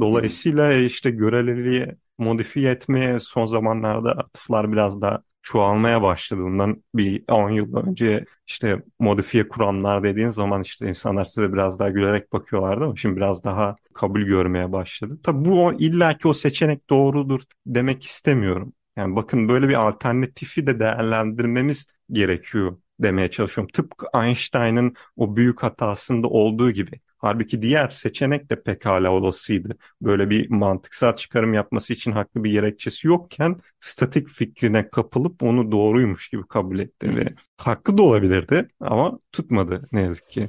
[0.00, 1.86] Dolayısıyla işte göreliliği
[2.20, 6.40] modifiye etmeye son zamanlarda atıflar biraz daha çoğalmaya başladı.
[6.42, 11.88] Bundan bir 10 yıl önce işte modifiye kuramlar dediğin zaman işte insanlar size biraz daha
[11.90, 15.18] gülerek bakıyorlardı ama şimdi biraz daha kabul görmeye başladı.
[15.22, 18.72] Tabii bu illaki o seçenek doğrudur demek istemiyorum.
[18.96, 23.72] Yani bakın böyle bir alternatifi de değerlendirmemiz gerekiyor demeye çalışıyorum.
[23.72, 27.00] Tıpkı Einstein'ın o büyük hatasında olduğu gibi.
[27.20, 29.76] Halbuki diğer seçenek de pekala olasıydı.
[30.02, 36.28] Böyle bir mantıksal çıkarım yapması için haklı bir gerekçesi yokken statik fikrine kapılıp onu doğruymuş
[36.28, 40.48] gibi kabul etti ve hakkı da olabilirdi ama tutmadı ne yazık ki.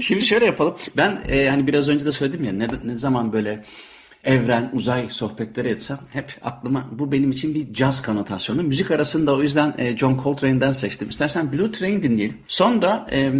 [0.00, 0.74] Şimdi şöyle yapalım.
[0.96, 3.64] Ben e, hani biraz önce de söyledim ya ne, ne zaman böyle
[4.26, 8.62] evren, uzay sohbetleri etsem hep aklıma bu benim için bir caz kanotasyonu.
[8.62, 11.08] Müzik arasında o yüzden e, John Coltrane'den seçtim.
[11.08, 12.36] İstersen Blue Train dinleyelim.
[12.48, 13.32] Sonra e,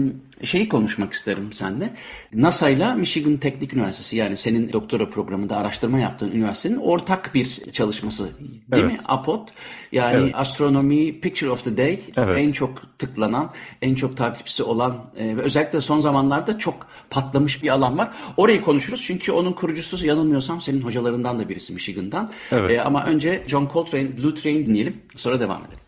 [0.45, 1.95] şeyi konuşmak isterim seninle.
[2.35, 8.25] NASA ile Michigan Teknik Üniversitesi yani senin doktora programında araştırma yaptığın üniversitenin ortak bir çalışması
[8.41, 8.85] değil Evet.
[8.93, 8.99] mi?
[9.05, 9.49] APOD
[9.93, 10.35] yani Evet.
[10.35, 12.39] Astronomy Picture of the Day Evet.
[12.39, 17.69] en çok tıklanan, en çok takipçisi olan e, ve özellikle son zamanlarda çok patlamış bir
[17.69, 18.11] alan var.
[18.37, 22.31] Orayı konuşuruz çünkü onun kurucusu yanılmıyorsam senin hocalarından da birisi Michigan'dan.
[22.53, 22.71] Evet.
[22.71, 25.86] E, ama önce John Coltrane Blue Train dinleyelim sonra devam edelim.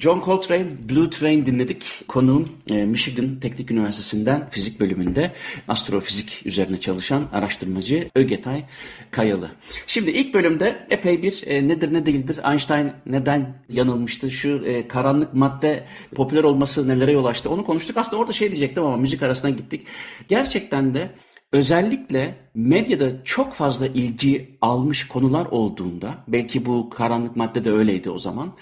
[0.00, 1.84] John Coltrane, Blue Train dinledik.
[2.08, 5.32] Konuğum e, Michigan Teknik Üniversitesi'nden fizik bölümünde
[5.68, 8.64] astrofizik üzerine çalışan araştırmacı Ögetay
[9.10, 9.50] Kayalı.
[9.86, 15.34] Şimdi ilk bölümde epey bir e, nedir ne değildir, Einstein neden yanılmıştı, şu e, karanlık
[15.34, 15.84] madde
[16.14, 17.96] popüler olması nelere yol açtı onu konuştuk.
[17.96, 19.86] Aslında orada şey diyecektim ama müzik arasına gittik.
[20.28, 21.10] Gerçekten de
[21.52, 28.18] özellikle medyada çok fazla ilgi almış konular olduğunda, belki bu karanlık madde de öyleydi o
[28.18, 28.52] zaman,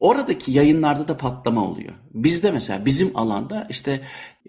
[0.00, 1.92] oradaki yayınlarda da patlama oluyor.
[2.14, 4.00] Bizde mesela bizim alanda işte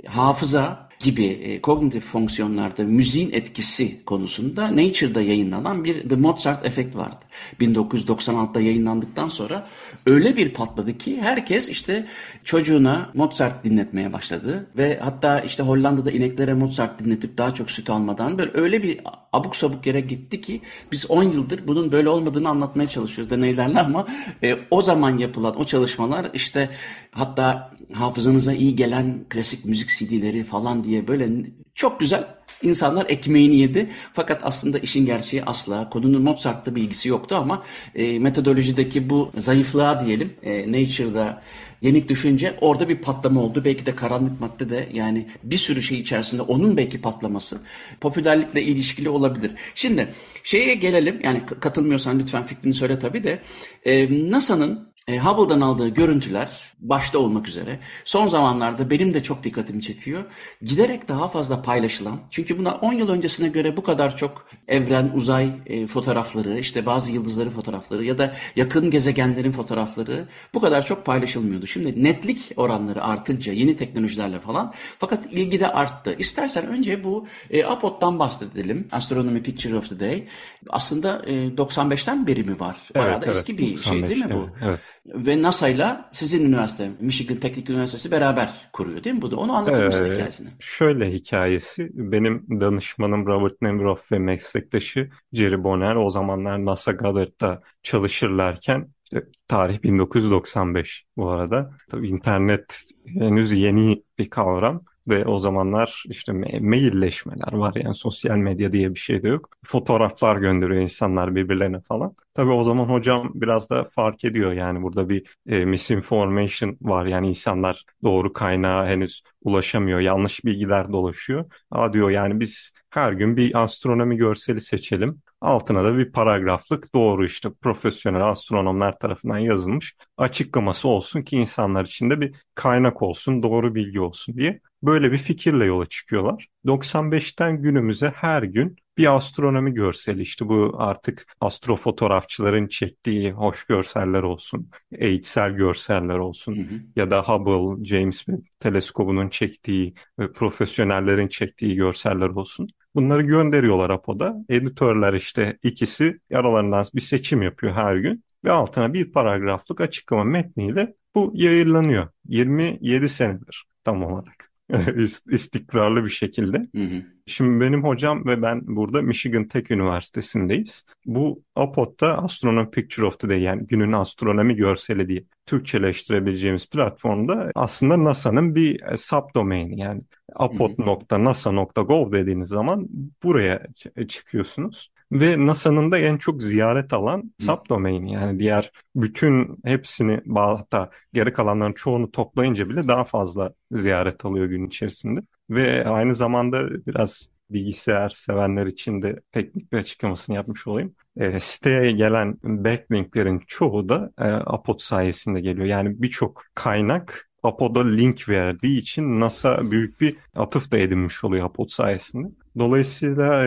[0.07, 7.25] hafıza gibi e, kognitif fonksiyonlarda müziğin etkisi konusunda Nature'da yayınlanan bir The Mozart Effect vardı.
[7.62, 9.67] 1996'da yayınlandıktan sonra
[10.05, 12.05] öyle bir patladı ki herkes işte
[12.43, 18.38] çocuğuna Mozart dinletmeye başladı ve hatta işte Hollanda'da ineklere Mozart dinletip daha çok süt almadan
[18.38, 18.99] böyle öyle bir
[19.33, 24.07] abuk sabuk yere gitti ki biz 10 yıldır bunun böyle olmadığını anlatmaya çalışıyoruz deneylerle ama
[24.43, 26.69] e, o zaman yapılan o çalışmalar işte
[27.12, 31.30] hatta hafızanıza iyi gelen klasik müzik CD'leri falan diye böyle
[31.76, 32.28] çok güzel
[32.62, 33.89] insanlar ekmeğini yedi.
[34.13, 37.63] Fakat aslında işin gerçeği asla konunun Mozart'ta bilgisi yoktu ama
[37.95, 41.41] e, metodolojideki bu zayıflığa diyelim e, Nature'da
[41.82, 43.65] yenik düşünce orada bir patlama oldu.
[43.65, 47.62] Belki de karanlık madde de yani bir sürü şey içerisinde onun belki patlaması
[48.02, 49.52] popülerlikle ilişkili olabilir.
[49.76, 50.08] Şimdi
[50.43, 53.39] şeye gelelim yani katılmıyorsan lütfen fikrini söyle tabii de
[53.86, 59.81] e, NASA'nın e, Hubble'dan aldığı görüntüler başta olmak üzere son zamanlarda benim de çok dikkatimi
[59.81, 60.23] çekiyor.
[60.61, 65.51] Giderek daha fazla paylaşılan çünkü bunlar 10 yıl öncesine göre bu kadar çok evren, uzay
[65.65, 71.67] e, fotoğrafları, işte bazı yıldızların fotoğrafları ya da yakın gezegenlerin fotoğrafları bu kadar çok paylaşılmıyordu.
[71.67, 76.15] Şimdi netlik oranları artınca yeni teknolojilerle falan fakat ilgi de arttı.
[76.19, 78.87] İstersen önce bu e, APOD'dan bahsedelim.
[78.91, 80.27] Astronomy Picture of the Day.
[80.69, 82.75] Aslında e, 95'ten beri mi var?
[82.95, 84.49] Bayağı evet, da evet, eski bir 95, şey değil mi bu?
[84.61, 89.31] Evet, evet ve NASA ile sizin üniversite, Michigan Teknik Üniversitesi beraber kuruyor değil mi bu
[89.31, 89.35] da?
[89.37, 90.49] Onu anlatır Ee, hikayesini?
[90.59, 98.87] şöyle hikayesi, benim danışmanım Robert Nemiroff ve meslektaşı Jerry Bonner o zamanlar NASA Goddard'da çalışırlarken
[99.03, 101.71] işte tarih 1995 bu arada.
[101.89, 104.83] Tabii internet henüz yeni bir kavram.
[105.07, 109.49] Ve o zamanlar işte me- mailleşmeler var yani sosyal medya diye bir şey de yok.
[109.65, 112.15] Fotoğraflar gönderiyor insanlar birbirlerine falan.
[112.33, 117.05] Tabii o zaman hocam biraz da fark ediyor yani burada bir e, misinformation var.
[117.05, 119.99] Yani insanlar doğru kaynağa henüz ulaşamıyor.
[119.99, 121.45] Yanlış bilgiler dolaşıyor.
[121.71, 125.21] Aa diyor yani biz her gün bir astronomi görseli seçelim.
[125.41, 132.10] Altına da bir paragraflık doğru işte profesyonel astronomlar tarafından yazılmış açıklaması olsun ki insanlar için
[132.10, 136.47] de bir kaynak olsun, doğru bilgi olsun diye böyle bir fikirle yola çıkıyorlar.
[136.65, 144.69] 95'ten günümüze her gün bir astronomi görseli işte bu artık astrofotoğrafçıların çektiği hoş görseller olsun,
[144.91, 146.80] eğitsel görseller olsun Hı hı.
[146.95, 152.69] ya da Hubble, James Webb teleskobunun çektiği ve profesyonellerin çektiği görseller olsun.
[152.97, 154.36] Bunları gönderiyorlar APO'da.
[154.49, 160.95] Editörler işte ikisi aralarından bir seçim yapıyor her gün ve altına bir paragraflık açıklama metniyle
[161.15, 162.07] bu yayınlanıyor.
[162.25, 164.46] 27 senedir tam olarak.
[164.95, 166.58] İst- istikrarlı bir şekilde.
[166.58, 167.03] Hı hı.
[167.25, 170.86] Şimdi benim hocam ve ben burada Michigan Tech Üniversitesi'ndeyiz.
[171.06, 178.03] Bu APOD'da Astronomy Picture of the Day yani günün astronomi görseli diye Türkçeleştirebileceğimiz platformda aslında
[178.03, 180.01] NASA'nın bir e, subdomaini yani
[180.36, 182.88] apod.nasa.gov dediğiniz zaman
[183.23, 183.67] buraya
[184.08, 184.91] çıkıyorsunuz.
[185.11, 191.73] Ve NASA'nın da en çok ziyaret alan subdomaini yani diğer bütün hepsini hatta geri kalanların
[191.73, 195.19] çoğunu toplayınca bile daha fazla ziyaret alıyor gün içerisinde.
[195.49, 200.95] Ve aynı zamanda biraz bilgisayar sevenler için de teknik bir açıklamasını yapmış olayım.
[201.17, 205.65] E, siteye gelen backlinklerin çoğu da e, Apod sayesinde geliyor.
[205.65, 211.69] Yani birçok kaynak Apod'a link verdiği için NASA büyük bir atıf da edinmiş oluyor Apod
[211.69, 212.27] sayesinde.
[212.57, 213.43] Dolayısıyla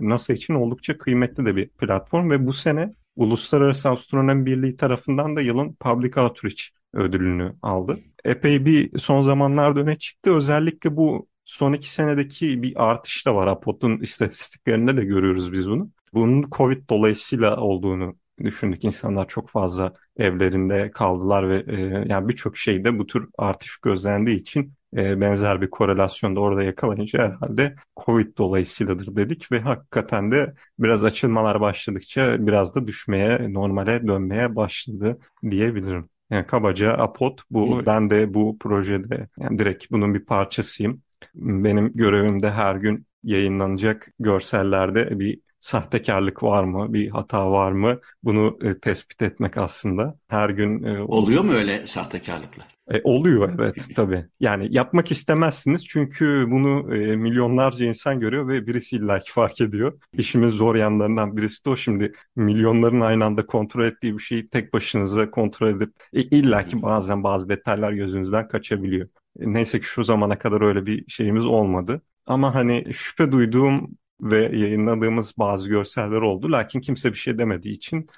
[0.00, 5.40] NASA için oldukça kıymetli de bir platform ve bu sene Uluslararası Astronomi Birliği tarafından da
[5.40, 7.98] yılın Public Outreach ödülünü aldı.
[8.24, 10.36] Epey bir son zamanlarda öne çıktı.
[10.36, 13.46] Özellikle bu son iki senedeki bir artış da var.
[13.46, 15.90] Apod'un istatistiklerinde de görüyoruz biz bunu.
[16.14, 18.84] Bunun Covid dolayısıyla olduğunu düşündük.
[18.84, 24.72] İnsanlar çok fazla evlerinde kaldılar ve e, yani birçok şeyde bu tür artış gözlendiği için
[24.96, 31.04] e, benzer bir korelasyon da orada yakalayınca herhalde Covid dolayısıyladır dedik ve hakikaten de biraz
[31.04, 35.18] açılmalar başladıkça biraz da düşmeye, normale dönmeye başladı
[35.50, 36.08] diyebilirim.
[36.30, 37.78] Yani kabaca APOD bu.
[37.78, 37.86] Hı.
[37.86, 41.02] Ben de bu projede yani direkt bunun bir parçasıyım.
[41.34, 48.00] Benim görevim de her gün yayınlanacak görsellerde bir sahtekarlık var mı, bir hata var mı
[48.22, 50.18] bunu e, tespit etmek aslında.
[50.28, 50.82] Her gün...
[50.82, 52.66] E, Oluyor mu öyle sahtekarlıklar?
[52.92, 54.26] E, oluyor evet tabii.
[54.40, 60.00] Yani yapmak istemezsiniz çünkü bunu e, milyonlarca insan görüyor ve birisi illaki fark ediyor.
[60.12, 61.76] İşimiz zor yanlarından birisi de o.
[61.76, 67.24] Şimdi milyonların aynı anda kontrol ettiği bir şeyi tek başınıza kontrol edip e, illaki bazen
[67.24, 69.08] bazı detaylar gözünüzden kaçabiliyor.
[69.40, 72.02] E, neyse ki şu zamana kadar öyle bir şeyimiz olmadı.
[72.26, 76.52] Ama hani şüphe duyduğum ve yayınladığımız bazı görseller oldu.
[76.52, 78.08] Lakin kimse bir şey demediği için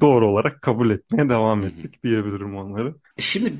[0.00, 2.94] doğru olarak kabul etmeye devam ettik diyebilirim onları.
[3.18, 3.52] Şimdi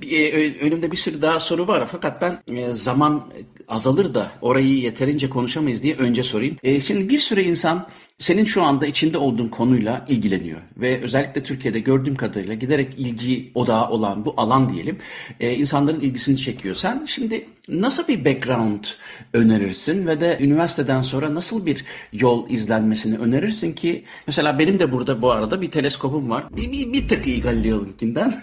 [0.60, 3.32] önümde bir sürü daha soru var fakat ben zaman
[3.68, 6.56] azalır da orayı yeterince konuşamayız diye önce sorayım.
[6.62, 11.80] E, şimdi bir sürü insan senin şu anda içinde olduğun konuyla ilgileniyor ve özellikle Türkiye'de
[11.80, 14.98] gördüğüm kadarıyla giderek ilgi odağı olan bu alan diyelim
[15.40, 16.74] insanların ilgisini çekiyor.
[16.74, 18.84] Sen şimdi nasıl bir background
[19.32, 25.22] önerirsin ve de üniversiteden sonra nasıl bir yol izlenmesini önerirsin ki mesela benim de burada
[25.22, 26.44] bu arada bir teleskopum var.
[26.56, 28.42] Bir, bir, bir tık iyi Galileo'nunkinden.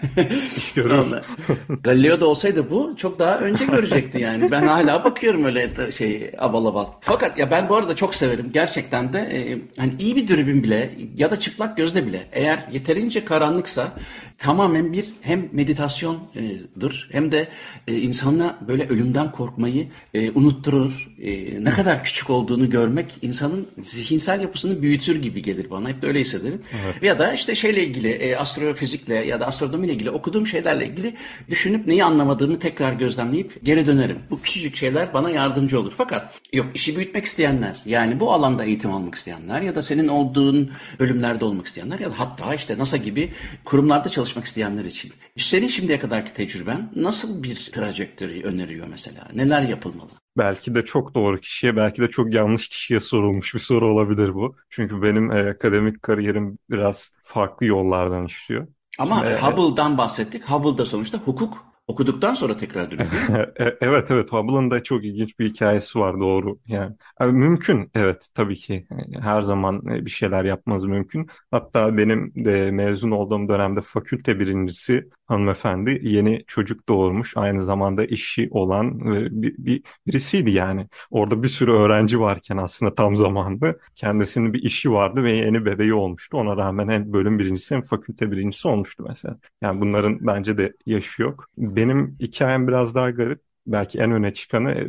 [1.82, 4.50] Galileo da olsaydı bu çok daha önce görecekti yani.
[4.50, 6.86] Ben hala bakıyorum öyle şey aval aval.
[7.00, 8.50] Fakat ya ben bu arada çok severim.
[8.52, 13.24] Gerçekten de e, hani iyi bir dürbün bile ya da çıplak gözle bile eğer yeterince
[13.24, 13.92] karanlıksa
[14.40, 17.48] tamamen bir hem meditasyondur hem de
[17.88, 21.08] e, insana böyle ölümden korkmayı e, unutturur.
[21.22, 25.88] E, ne kadar küçük olduğunu görmek insanın zihinsel yapısını büyütür gibi gelir bana.
[25.88, 26.62] Hep de öyle hissederim.
[26.84, 27.02] Evet.
[27.02, 31.14] Ya da işte şeyle ilgili astrofizikle ya da astronomiyle ilgili okuduğum şeylerle ilgili
[31.48, 34.18] düşünüp neyi anlamadığımı tekrar gözlemleyip geri dönerim.
[34.30, 35.92] Bu küçücük şeyler bana yardımcı olur.
[35.96, 40.70] Fakat yok işi büyütmek isteyenler yani bu alanda eğitim almak isteyenler ya da senin olduğun
[40.98, 43.32] bölümlerde olmak isteyenler ya da hatta işte NASA gibi
[43.64, 45.12] kurumlarda çalışmak isteyenler için.
[45.36, 49.28] Senin şimdiye kadarki tecrüben nasıl bir trajektöri öneriyor mesela?
[49.34, 50.10] Neler yapılmalı?
[50.38, 54.56] Belki de çok doğru kişiye, belki de çok yanlış kişiye sorulmuş bir soru olabilir bu.
[54.70, 58.66] Çünkü benim e, akademik kariyerim biraz farklı yollardan işliyor.
[58.98, 60.44] Ama ee, Hubble'dan bahsettik.
[60.44, 63.10] Hubble da sonuçta hukuk okuduktan sonra tekrar dönüyor
[63.60, 66.58] e, evet evet Hubble'ın da çok ilginç bir hikayesi var doğru.
[66.66, 68.86] Yani, yani mümkün evet tabii ki
[69.20, 71.26] her zaman e, bir şeyler yapmanız mümkün.
[71.50, 77.36] Hatta benim de mezun olduğum dönemde fakülte birincisi hanımefendi yeni çocuk doğurmuş.
[77.36, 79.00] Aynı zamanda işi olan
[79.42, 80.86] bir, bir birisiydi yani.
[81.10, 85.94] Orada bir sürü öğrenci varken aslında tam zamanlı kendisinin bir işi vardı ve yeni bebeği
[85.94, 86.36] olmuştu.
[86.36, 89.38] Ona rağmen hem bölüm birincisi hem fakülte birincisi olmuştu mesela.
[89.62, 91.46] Yani bunların bence de yaşı yok.
[91.58, 93.40] Benim hikayem biraz daha garip.
[93.66, 94.88] Belki en öne çıkanı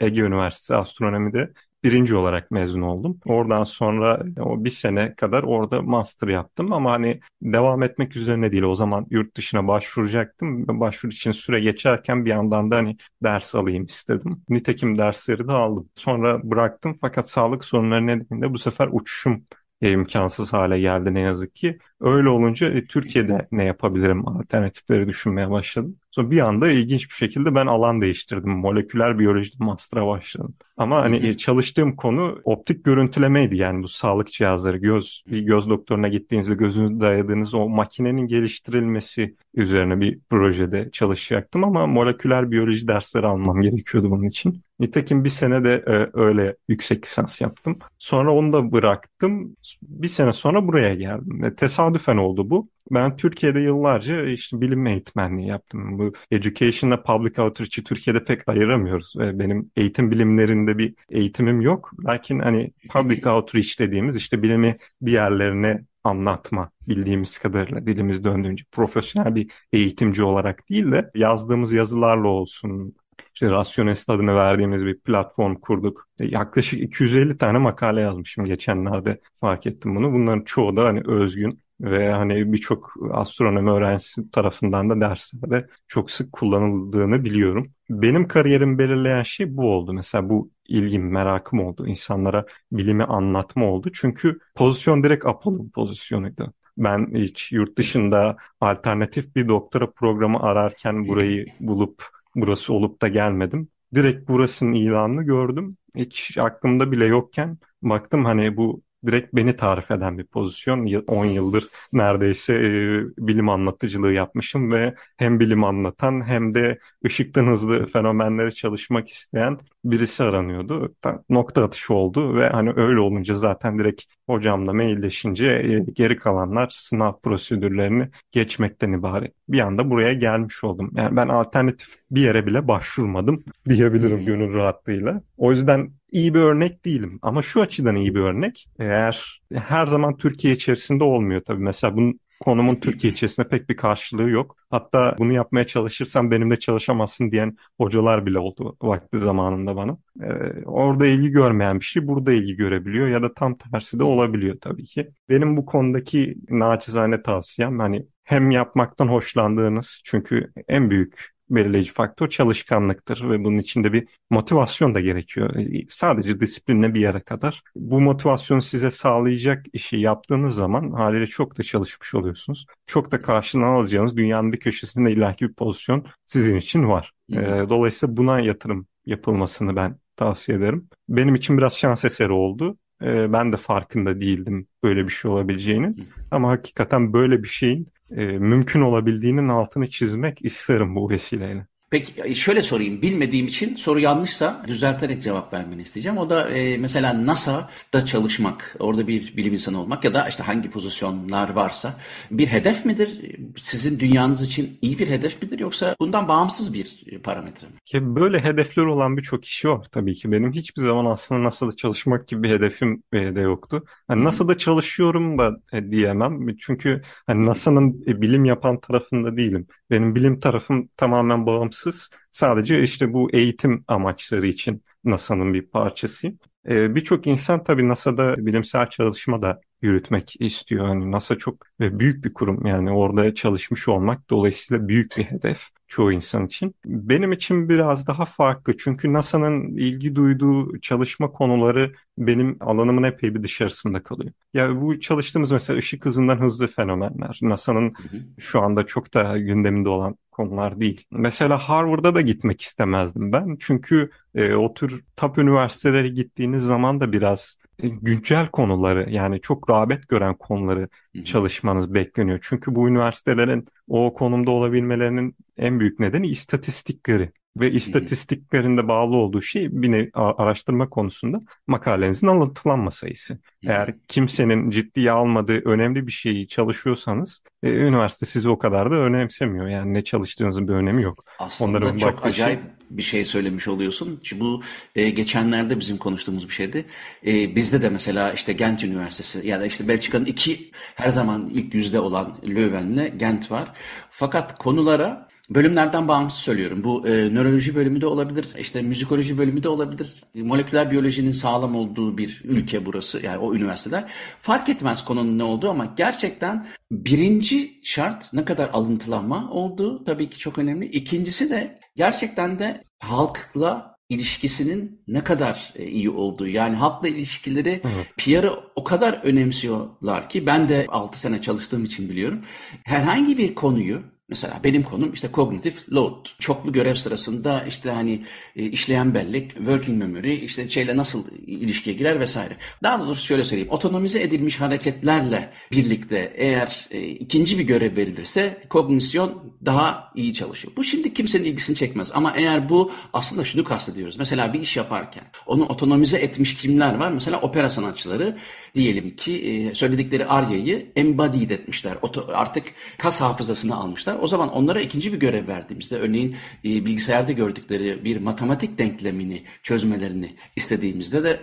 [0.00, 1.52] Ege Üniversitesi Astronomi'de
[1.84, 3.20] birinci olarak mezun oldum.
[3.26, 8.62] Oradan sonra o bir sene kadar orada master yaptım ama hani devam etmek üzerine değil.
[8.62, 10.80] O zaman yurt dışına başvuracaktım.
[10.80, 14.42] Başvuru için süre geçerken bir yandan da hani ders alayım istedim.
[14.48, 15.88] Nitekim dersleri de aldım.
[15.94, 19.44] Sonra bıraktım fakat sağlık sorunları nedeniyle bu sefer uçuşum
[19.80, 21.78] imkansız hale geldi ne yazık ki.
[22.00, 25.96] Öyle olunca e, Türkiye'de ne yapabilirim alternatifleri düşünmeye başladım.
[26.10, 28.50] Sonra bir anda ilginç bir şekilde ben alan değiştirdim.
[28.50, 30.54] Moleküler biyolojide master'a başladım.
[30.76, 31.36] Ama hani hı hı.
[31.36, 34.76] çalıştığım konu optik görüntülemeydi yani bu sağlık cihazları.
[34.76, 41.86] Göz bir göz doktoruna gittiğinizde gözünü dayadığınız o makinenin geliştirilmesi üzerine bir projede çalışacaktım ama
[41.86, 44.62] moleküler biyoloji dersleri almam gerekiyordu bunun için.
[44.80, 47.78] Nitekim bir sene de e, öyle yüksek lisans yaptım.
[47.98, 49.56] Sonra onu da bıraktım.
[49.82, 51.44] Bir sene sonra buraya geldim.
[51.44, 52.68] E, tesadüfen oldu bu.
[52.90, 55.98] Ben Türkiye'de yıllarca işte bilim eğitmenliği yaptım.
[55.98, 59.14] Bu education'la public outreach'i Türkiye'de pek ayıramıyoruz.
[59.18, 61.90] Benim eğitim bilimlerinde bir eğitimim yok.
[62.06, 69.50] Lakin hani public outreach dediğimiz işte bilimi diğerlerine anlatma bildiğimiz kadarıyla dilimiz döndüğünce profesyonel bir
[69.72, 72.94] eğitimci olarak değil de yazdığımız yazılarla olsun,
[73.38, 76.08] işte Rasyonest adını verdiğimiz bir platform kurduk.
[76.20, 80.12] Yaklaşık 250 tane makale yazmışım geçenlerde fark ettim bunu.
[80.12, 86.32] Bunların çoğu da hani özgün ve hani birçok astronomi öğrencisi tarafından da derslerde çok sık
[86.32, 87.72] kullanıldığını biliyorum.
[87.90, 89.92] Benim kariyerimi belirleyen şey bu oldu.
[89.92, 91.86] Mesela bu ilgim, merakım oldu.
[91.86, 93.90] İnsanlara bilimi anlatma oldu.
[93.94, 96.52] Çünkü pozisyon direkt Apollo pozisyonuydu.
[96.78, 103.68] Ben hiç yurt dışında alternatif bir doktora programı ararken burayı bulup burası olup da gelmedim.
[103.94, 105.76] Direkt burasının ilanını gördüm.
[105.96, 110.86] Hiç aklımda bile yokken baktım hani bu direkt beni tarif eden bir pozisyon.
[111.06, 117.86] 10 yıldır neredeyse e, bilim anlatıcılığı yapmışım ve hem bilim anlatan hem de ışıktan hızlı
[117.86, 120.94] fenomenleri çalışmak isteyen birisi aranıyordu.
[121.30, 127.20] Nokta atışı oldu ve hani öyle olunca zaten direkt hocamla mailleşince e, geri kalanlar sınav
[127.22, 129.34] prosedürlerini geçmekten ibaret.
[129.48, 130.90] Bir anda buraya gelmiş oldum.
[130.96, 135.22] Yani ben alternatif bir yere bile başvurmadım diyebilirim gönül rahatlığıyla.
[135.36, 137.18] O yüzden iyi bir örnek değilim.
[137.22, 138.66] Ama şu açıdan iyi bir örnek.
[138.78, 141.62] Eğer her zaman Türkiye içerisinde olmuyor tabii.
[141.62, 144.56] Mesela bunun konumun Türkiye içerisinde pek bir karşılığı yok.
[144.70, 149.98] Hatta bunu yapmaya çalışırsam benimle çalışamazsın diyen hocalar bile oldu vakti zamanında bana.
[150.22, 154.56] Ee, orada ilgi görmeyen bir şey burada ilgi görebiliyor ya da tam tersi de olabiliyor
[154.60, 155.10] tabii ki.
[155.28, 163.30] Benim bu konudaki naçizane tavsiyem hani hem yapmaktan hoşlandığınız çünkü en büyük belirleyici faktör çalışkanlıktır
[163.30, 165.54] ve bunun içinde bir motivasyon da gerekiyor.
[165.88, 167.62] Sadece disiplinle bir yere kadar.
[167.76, 172.66] Bu motivasyonu size sağlayacak işi yaptığınız zaman haliyle çok da çalışmış oluyorsunuz.
[172.86, 177.12] Çok da karşılığını alacağınız dünyanın bir köşesinde illaki bir pozisyon sizin için var.
[177.32, 177.66] Hı.
[177.68, 180.88] Dolayısıyla buna yatırım yapılmasını ben tavsiye ederim.
[181.08, 182.78] Benim için biraz şans eseri oldu.
[183.02, 186.08] Ben de farkında değildim böyle bir şey olabileceğinin.
[186.30, 191.66] Ama hakikaten böyle bir şeyin e, mümkün olabildiğinin altını çizmek isterim bu vesileyle.
[191.90, 193.02] Peki e, şöyle sorayım.
[193.02, 196.18] Bilmediğim için soru yanlışsa düzelterek cevap vermeni isteyeceğim.
[196.18, 200.70] O da e, mesela NASA'da çalışmak, orada bir bilim insanı olmak ya da işte hangi
[200.70, 201.94] pozisyonlar varsa
[202.30, 203.20] bir hedef midir?
[203.56, 207.72] Sizin dünyanız için iyi bir hedef midir yoksa bundan bağımsız bir parametre mi?
[207.84, 210.32] Ki böyle hedefler olan birçok kişi var tabii ki.
[210.32, 213.84] Benim hiçbir zaman aslında NASA'da çalışmak gibi bir hedefim e, de yoktu.
[214.08, 216.56] Hani NASA'da çalışıyorum da e, diyemem.
[216.60, 219.66] Çünkü hani NASA'nın bilim yapan tarafında değilim.
[219.90, 222.10] Benim bilim tarafım tamamen bağımsız.
[222.30, 226.38] Sadece işte bu eğitim amaçları için NASA'nın bir parçasıyım.
[226.68, 230.86] Ee, Birçok insan tabii NASA'da bilimsel çalışma da yürütmek istiyor.
[230.86, 236.12] Hani NASA çok büyük bir kurum yani orada çalışmış olmak dolayısıyla büyük bir hedef çoğu
[236.12, 236.74] insan için.
[236.84, 243.42] Benim için biraz daha farklı çünkü NASA'nın ilgi duyduğu çalışma konuları benim alanımın epey bir
[243.42, 244.32] dışarısında kalıyor.
[244.54, 247.38] Ya bu çalıştığımız mesela ışık hızından hızlı fenomenler.
[247.42, 247.94] NASA'nın
[248.38, 251.04] şu anda çok da gündeminde olan konular değil.
[251.10, 253.56] Mesela Harvard'a da gitmek istemezdim ben.
[253.60, 259.70] Çünkü e, o tür top üniversitelere gittiğiniz zaman da biraz e, güncel konuları yani çok
[259.70, 260.88] rağbet gören konuları
[261.24, 262.38] çalışmanız bekleniyor.
[262.42, 269.68] Çünkü bu üniversitelerin o konumda olabilmelerinin en büyük nedeni istatistikleri ve istatistiklerinde bağlı olduğu şey
[269.72, 273.38] bir nevi araştırma konusunda makalenizin alıntılanma sayısı.
[273.62, 279.68] Eğer kimsenin ciddiye almadığı önemli bir şeyi çalışıyorsanız e, üniversite sizi o kadar da önemsemiyor.
[279.68, 281.24] Yani ne çalıştığınızın bir önemi yok.
[281.38, 282.77] Aslında Onların çok acayip şey...
[282.90, 284.20] bir şey söylemiş oluyorsun.
[284.22, 284.62] Çünkü bu
[284.96, 286.84] e, geçenlerde bizim konuştuğumuz bir şeydi.
[287.26, 291.74] E, bizde de mesela işte Gent Üniversitesi ya da işte Belçika'nın iki her zaman ilk
[291.74, 293.72] yüzde olan Leuven'le Gent var.
[294.10, 296.84] Fakat konulara bölümlerden bağımsız söylüyorum.
[296.84, 300.14] Bu e, nöroloji bölümü de olabilir, işte müzikoloji bölümü de olabilir.
[300.34, 303.26] Moleküler biyolojinin sağlam olduğu bir ülke burası.
[303.26, 304.10] Yani o üniversiteler.
[304.40, 310.38] Fark etmez konunun ne olduğu ama gerçekten birinci şart ne kadar alıntılanma olduğu tabii ki
[310.38, 310.86] çok önemli.
[310.86, 318.16] İkincisi de gerçekten de halkla ilişkisinin ne kadar e, iyi olduğu yani halkla ilişkileri evet.
[318.16, 322.44] PR'ı o kadar önemsiyorlar ki ben de 6 sene çalıştığım için biliyorum.
[322.84, 326.26] Herhangi bir konuyu Mesela benim konum işte kognitif load.
[326.38, 328.24] Çoklu görev sırasında işte hani
[328.56, 332.56] e, işleyen bellek, working memory, işte şeyle nasıl ilişkiye girer vesaire.
[332.82, 333.70] Daha doğrusu şöyle söyleyeyim.
[333.72, 340.72] Otonomize edilmiş hareketlerle birlikte eğer e, ikinci bir görev verilirse kognisyon daha iyi çalışıyor.
[340.76, 342.12] Bu şimdi kimsenin ilgisini çekmez.
[342.14, 344.18] Ama eğer bu aslında şunu kastediyoruz.
[344.18, 347.12] Mesela bir iş yaparken onu otonomize etmiş kimler var?
[347.12, 348.36] Mesela opera sanatçıları
[348.74, 351.96] diyelim ki e, söyledikleri aryayı embodied etmişler.
[352.34, 352.64] Artık
[352.98, 354.17] kas hafızasını almışlar.
[354.18, 360.34] O zaman onlara ikinci bir görev verdiğimizde örneğin e, bilgisayarda gördükleri bir matematik denklemini çözmelerini
[360.56, 361.40] istediğimizde de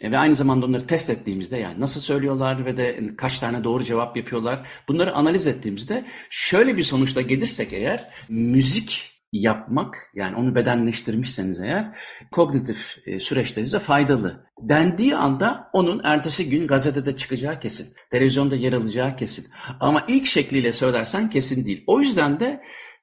[0.00, 3.84] e, ve aynı zamanda onları test ettiğimizde yani nasıl söylüyorlar ve de kaç tane doğru
[3.84, 11.60] cevap yapıyorlar bunları analiz ettiğimizde şöyle bir sonuçta gelirsek eğer müzik yapmak yani onu bedenleştirmişseniz
[11.60, 11.96] eğer
[12.30, 17.94] kognitif e, süreçlerinize faydalı dendiği anda onun ertesi gün gazetede çıkacağı kesin.
[18.10, 19.46] Televizyonda yer alacağı kesin.
[19.80, 21.84] Ama ilk şekliyle söylersen kesin değil.
[21.86, 22.62] O yüzden de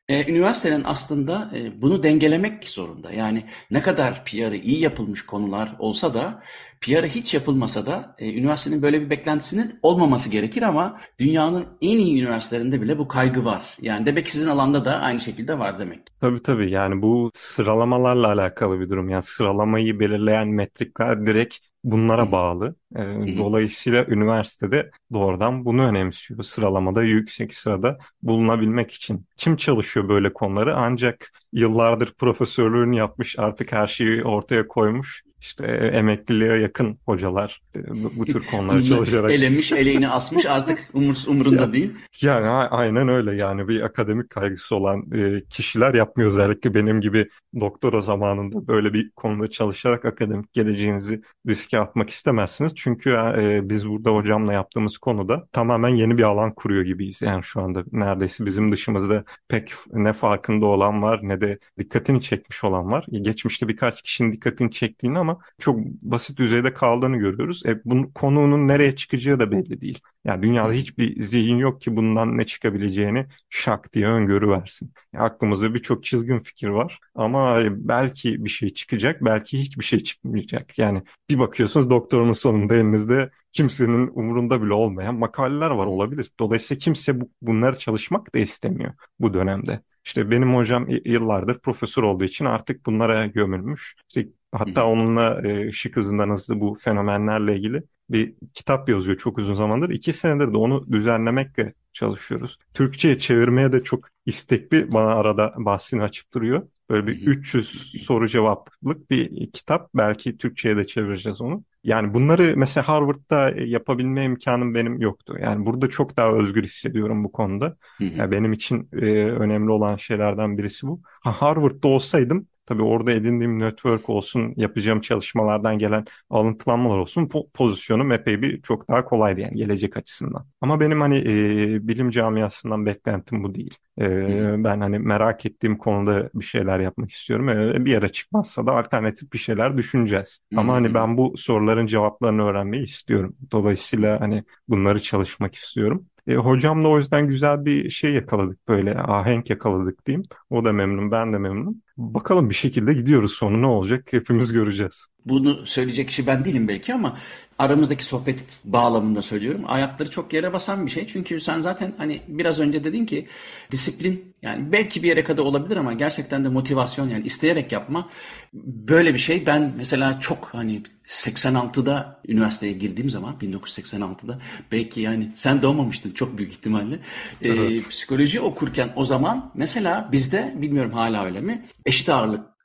[0.10, 3.12] e, üniversitenin aslında e, bunu dengelemek zorunda.
[3.12, 6.42] Yani ne kadar PR'ı iyi yapılmış konular olsa da
[6.82, 12.22] PR'ı hiç yapılmasa da e, üniversitenin böyle bir beklentisinin olmaması gerekir ama dünyanın en iyi
[12.22, 13.64] üniversitelerinde bile bu kaygı var.
[13.82, 16.00] Yani demek ki sizin alanda da aynı şekilde var demek.
[16.22, 19.10] Tabii tabii yani bu sıralamalarla alakalı bir durum.
[19.10, 22.76] Yani sıralamayı belirleyen metrikler direkt bunlara bağlı.
[22.96, 23.02] E,
[23.38, 26.44] dolayısıyla üniversitede doğrudan bunu önemsiyor.
[26.44, 29.26] Sıralamada yüksek sırada bulunabilmek için.
[29.38, 30.76] Kim çalışıyor böyle konuları?
[30.76, 38.26] Ancak yıllardır profesörlüğünü yapmış, artık her şeyi ortaya koymuş işte emekliliğe yakın hocalar bu, bu
[38.26, 39.32] tür konuları çalışarak.
[39.32, 41.92] Elemiş, eleğini asmış artık umur, umurunda ya, değil.
[42.22, 45.06] Yani aynen öyle yani bir akademik kaygısı olan
[45.50, 52.10] kişiler yapmıyor özellikle benim gibi doktora zamanında böyle bir konuda çalışarak akademik geleceğinizi riske atmak
[52.10, 52.76] istemezsiniz.
[52.76, 57.22] Çünkü e, biz burada hocamla yaptığımız konuda tamamen yeni bir alan kuruyor gibiyiz.
[57.22, 62.64] Yani şu anda neredeyse bizim dışımızda pek ne farkında olan var ne de dikkatini çekmiş
[62.64, 63.06] olan var.
[63.12, 67.65] Geçmişte birkaç kişinin dikkatini çektiğini ama çok basit düzeyde kaldığını görüyoruz.
[67.66, 70.00] E, bunun konunun nereye çıkacağı da belli değil.
[70.26, 74.94] Yani dünyada hiçbir zihin yok ki bundan ne çıkabileceğini şak diye öngörü versin.
[75.14, 80.78] Yani aklımızda birçok çılgın fikir var ama belki bir şey çıkacak, belki hiçbir şey çıkmayacak.
[80.78, 86.32] Yani bir bakıyorsunuz doktorunun sonunda elinizde kimsenin umurunda bile olmayan makaleler var olabilir.
[86.40, 89.82] Dolayısıyla kimse bu, bunları çalışmak da istemiyor bu dönemde.
[90.06, 93.96] İşte benim hocam yıllardır profesör olduğu için artık bunlara gömülmüş.
[94.10, 99.54] İşte hatta onunla e, ışık hızından hızlı bu fenomenlerle ilgili bir kitap yazıyor çok uzun
[99.54, 99.90] zamandır.
[99.90, 102.60] İki senedir de onu düzenlemekle çalışıyoruz.
[102.74, 106.68] Türkçe'ye çevirmeye de çok istekli bana arada bahsini açıp duruyor.
[106.90, 109.90] Böyle bir 300 soru cevaplık bir kitap.
[109.96, 111.64] Belki Türkçe'ye de çevireceğiz onu.
[111.84, 115.38] Yani bunları mesela Harvard'da yapabilme imkanım benim yoktu.
[115.42, 117.78] Yani burada çok daha özgür hissediyorum bu konuda.
[118.18, 121.02] Yani benim için e, önemli olan şeylerden birisi bu.
[121.22, 128.12] Ha, Harvard'da olsaydım Tabii orada edindiğim network olsun, yapacağım çalışmalardan gelen alıntılanmalar olsun po pozisyonum
[128.12, 130.46] epey bir çok daha kolaydı yani gelecek açısından.
[130.62, 133.78] Ama benim hani e, bilim camiasından beklentim bu değil.
[134.02, 137.50] E, ben hani merak ettiğim konuda bir şeyler yapmak istiyorum.
[137.50, 140.40] E, bir yere çıkmazsa da alternatif bir şeyler düşüneceğiz.
[140.56, 143.36] Ama hani ben bu soruların cevaplarını öğrenmeyi istiyorum.
[143.52, 146.06] Dolayısıyla hani bunları çalışmak istiyorum.
[146.28, 150.24] E, hocamla o yüzden güzel bir şey yakaladık böyle ahenk yakaladık diyeyim.
[150.50, 151.84] O da memnun ben de memnun.
[151.98, 155.08] Bakalım bir şekilde gidiyoruz sonu ne olacak hepimiz göreceğiz.
[155.26, 157.18] Bunu söyleyecek kişi ben değilim belki ama
[157.60, 159.62] aramızdaki sohbet bağlamında söylüyorum.
[159.68, 161.08] Ayakları çok yere basan bir şey.
[161.08, 163.28] Çünkü sen zaten hani biraz önce dedin ki
[163.72, 168.10] disiplin yani belki bir yere kadar olabilir ama gerçekten de motivasyon yani isteyerek yapma
[168.54, 169.46] böyle bir şey.
[169.46, 174.40] Ben mesela çok hani 86'da üniversiteye girdiğim zaman 1986'da
[174.72, 176.96] belki yani sen doğmamıştın çok büyük ihtimalle.
[177.42, 177.86] Ee, evet.
[177.86, 182.56] Ee, psikoloji okurken o zaman mesela bizde bilmiyorum hala öyle mi eşit ağırlık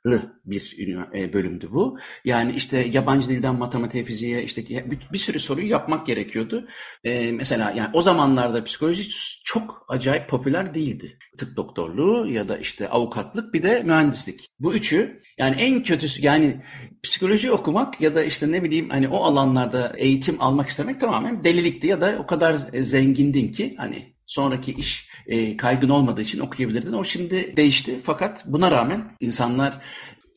[0.45, 0.77] bir
[1.13, 1.97] e, bölümdü bu.
[2.25, 4.63] Yani işte yabancı dilden matematiğe, fiziğe işte
[5.13, 6.67] bir, sürü soruyu yapmak gerekiyordu.
[7.03, 9.09] Ee, mesela yani o zamanlarda psikoloji
[9.45, 11.17] çok acayip popüler değildi.
[11.37, 14.49] Tıp doktorluğu ya da işte avukatlık bir de mühendislik.
[14.59, 16.61] Bu üçü yani en kötüsü yani
[17.03, 21.87] psikoloji okumak ya da işte ne bileyim hani o alanlarda eğitim almak istemek tamamen delilikti
[21.87, 26.93] ya da o kadar e, zengindin ki hani sonraki iş e, kaygın olmadığı için okuyabilirdin.
[26.93, 29.77] O şimdi değişti fakat buna rağmen insanlar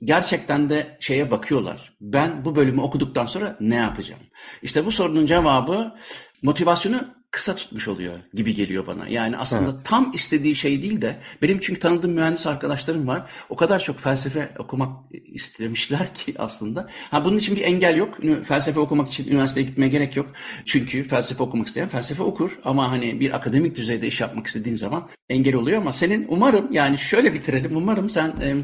[0.03, 1.97] gerçekten de şeye bakıyorlar.
[2.01, 4.21] Ben bu bölümü okuduktan sonra ne yapacağım?
[4.63, 5.95] İşte bu sorunun cevabı
[6.43, 9.09] motivasyonu kısa tutmuş oluyor gibi geliyor bana.
[9.09, 9.85] Yani aslında evet.
[9.85, 13.31] tam istediği şey değil de benim çünkü tanıdığım mühendis arkadaşlarım var.
[13.49, 14.89] O kadar çok felsefe okumak
[15.25, 16.89] istemişler ki aslında.
[17.11, 18.19] Ha bunun için bir engel yok.
[18.45, 20.27] Felsefe okumak için üniversiteye gitmeye gerek yok.
[20.67, 25.09] Çünkü felsefe okumak isteyen felsefe okur ama hani bir akademik düzeyde iş yapmak istediğin zaman
[25.29, 27.77] engel oluyor ama senin umarım yani şöyle bitirelim.
[27.77, 28.57] Umarım sen e,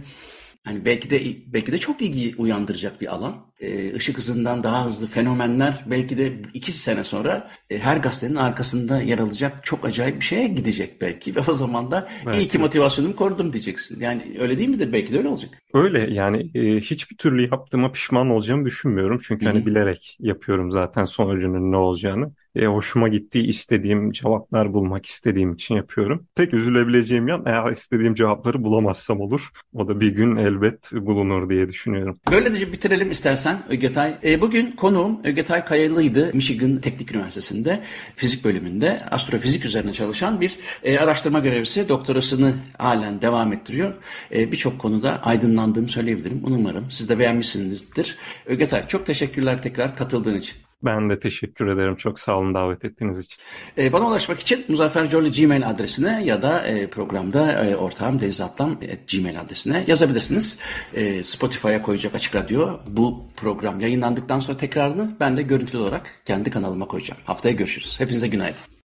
[0.65, 3.35] Hani belki de belki de çok ilgi uyandıracak bir alan.
[3.61, 9.03] Ee, ışık hızından daha hızlı fenomenler belki de iki sene sonra e, her gazetenin arkasında
[9.03, 11.35] yer alacak çok acayip bir şeye gidecek belki.
[11.37, 12.39] Ve o zaman da belki.
[12.39, 14.01] iyi ki motivasyonumu korudum diyeceksin.
[14.01, 14.93] Yani öyle değil midir?
[14.93, 15.51] Belki de öyle olacak.
[15.75, 19.21] Öyle yani e, hiçbir türlü yaptığıma pişman olacağımı düşünmüyorum.
[19.23, 19.53] Çünkü Hı-hı.
[19.53, 25.75] hani bilerek yapıyorum zaten sonucunun ne olacağını e, hoşuma gittiği istediğim cevaplar bulmak istediğim için
[25.75, 26.27] yapıyorum.
[26.35, 29.51] Tek üzülebileceğim yan eğer istediğim cevapları bulamazsam olur.
[29.75, 32.21] O da bir gün elbet bulunur diye düşünüyorum.
[32.31, 34.15] Böylece bitirelim istersen Ögetay.
[34.25, 36.31] E, bugün konuğum Ögetay Kayalı'ydı.
[36.35, 37.83] Michigan Teknik Üniversitesi'nde
[38.17, 41.89] fizik bölümünde astrofizik üzerine çalışan bir e, araştırma görevlisi.
[41.89, 43.95] Doktorasını halen devam ettiriyor.
[44.35, 46.41] E, Birçok konuda aydınlandığımı söyleyebilirim.
[46.45, 48.17] Umarım siz de beğenmişsinizdir.
[48.47, 50.70] Ögetay çok teşekkürler tekrar katıldığın için.
[50.83, 51.97] Ben de teşekkür ederim.
[51.97, 53.43] Çok sağ olun davet ettiğiniz için.
[53.79, 58.41] E, bana ulaşmak için Muzaffer Corlu Gmail adresine ya da e, programda e, ortağım Deniz
[58.41, 60.59] Atlan e, Gmail adresine yazabilirsiniz.
[60.95, 66.51] E, Spotify'a koyacak Açık Radyo bu program yayınlandıktan sonra tekrarını ben de görüntülü olarak kendi
[66.51, 67.21] kanalıma koyacağım.
[67.25, 68.01] Haftaya görüşürüz.
[68.01, 68.80] Hepinize günaydın.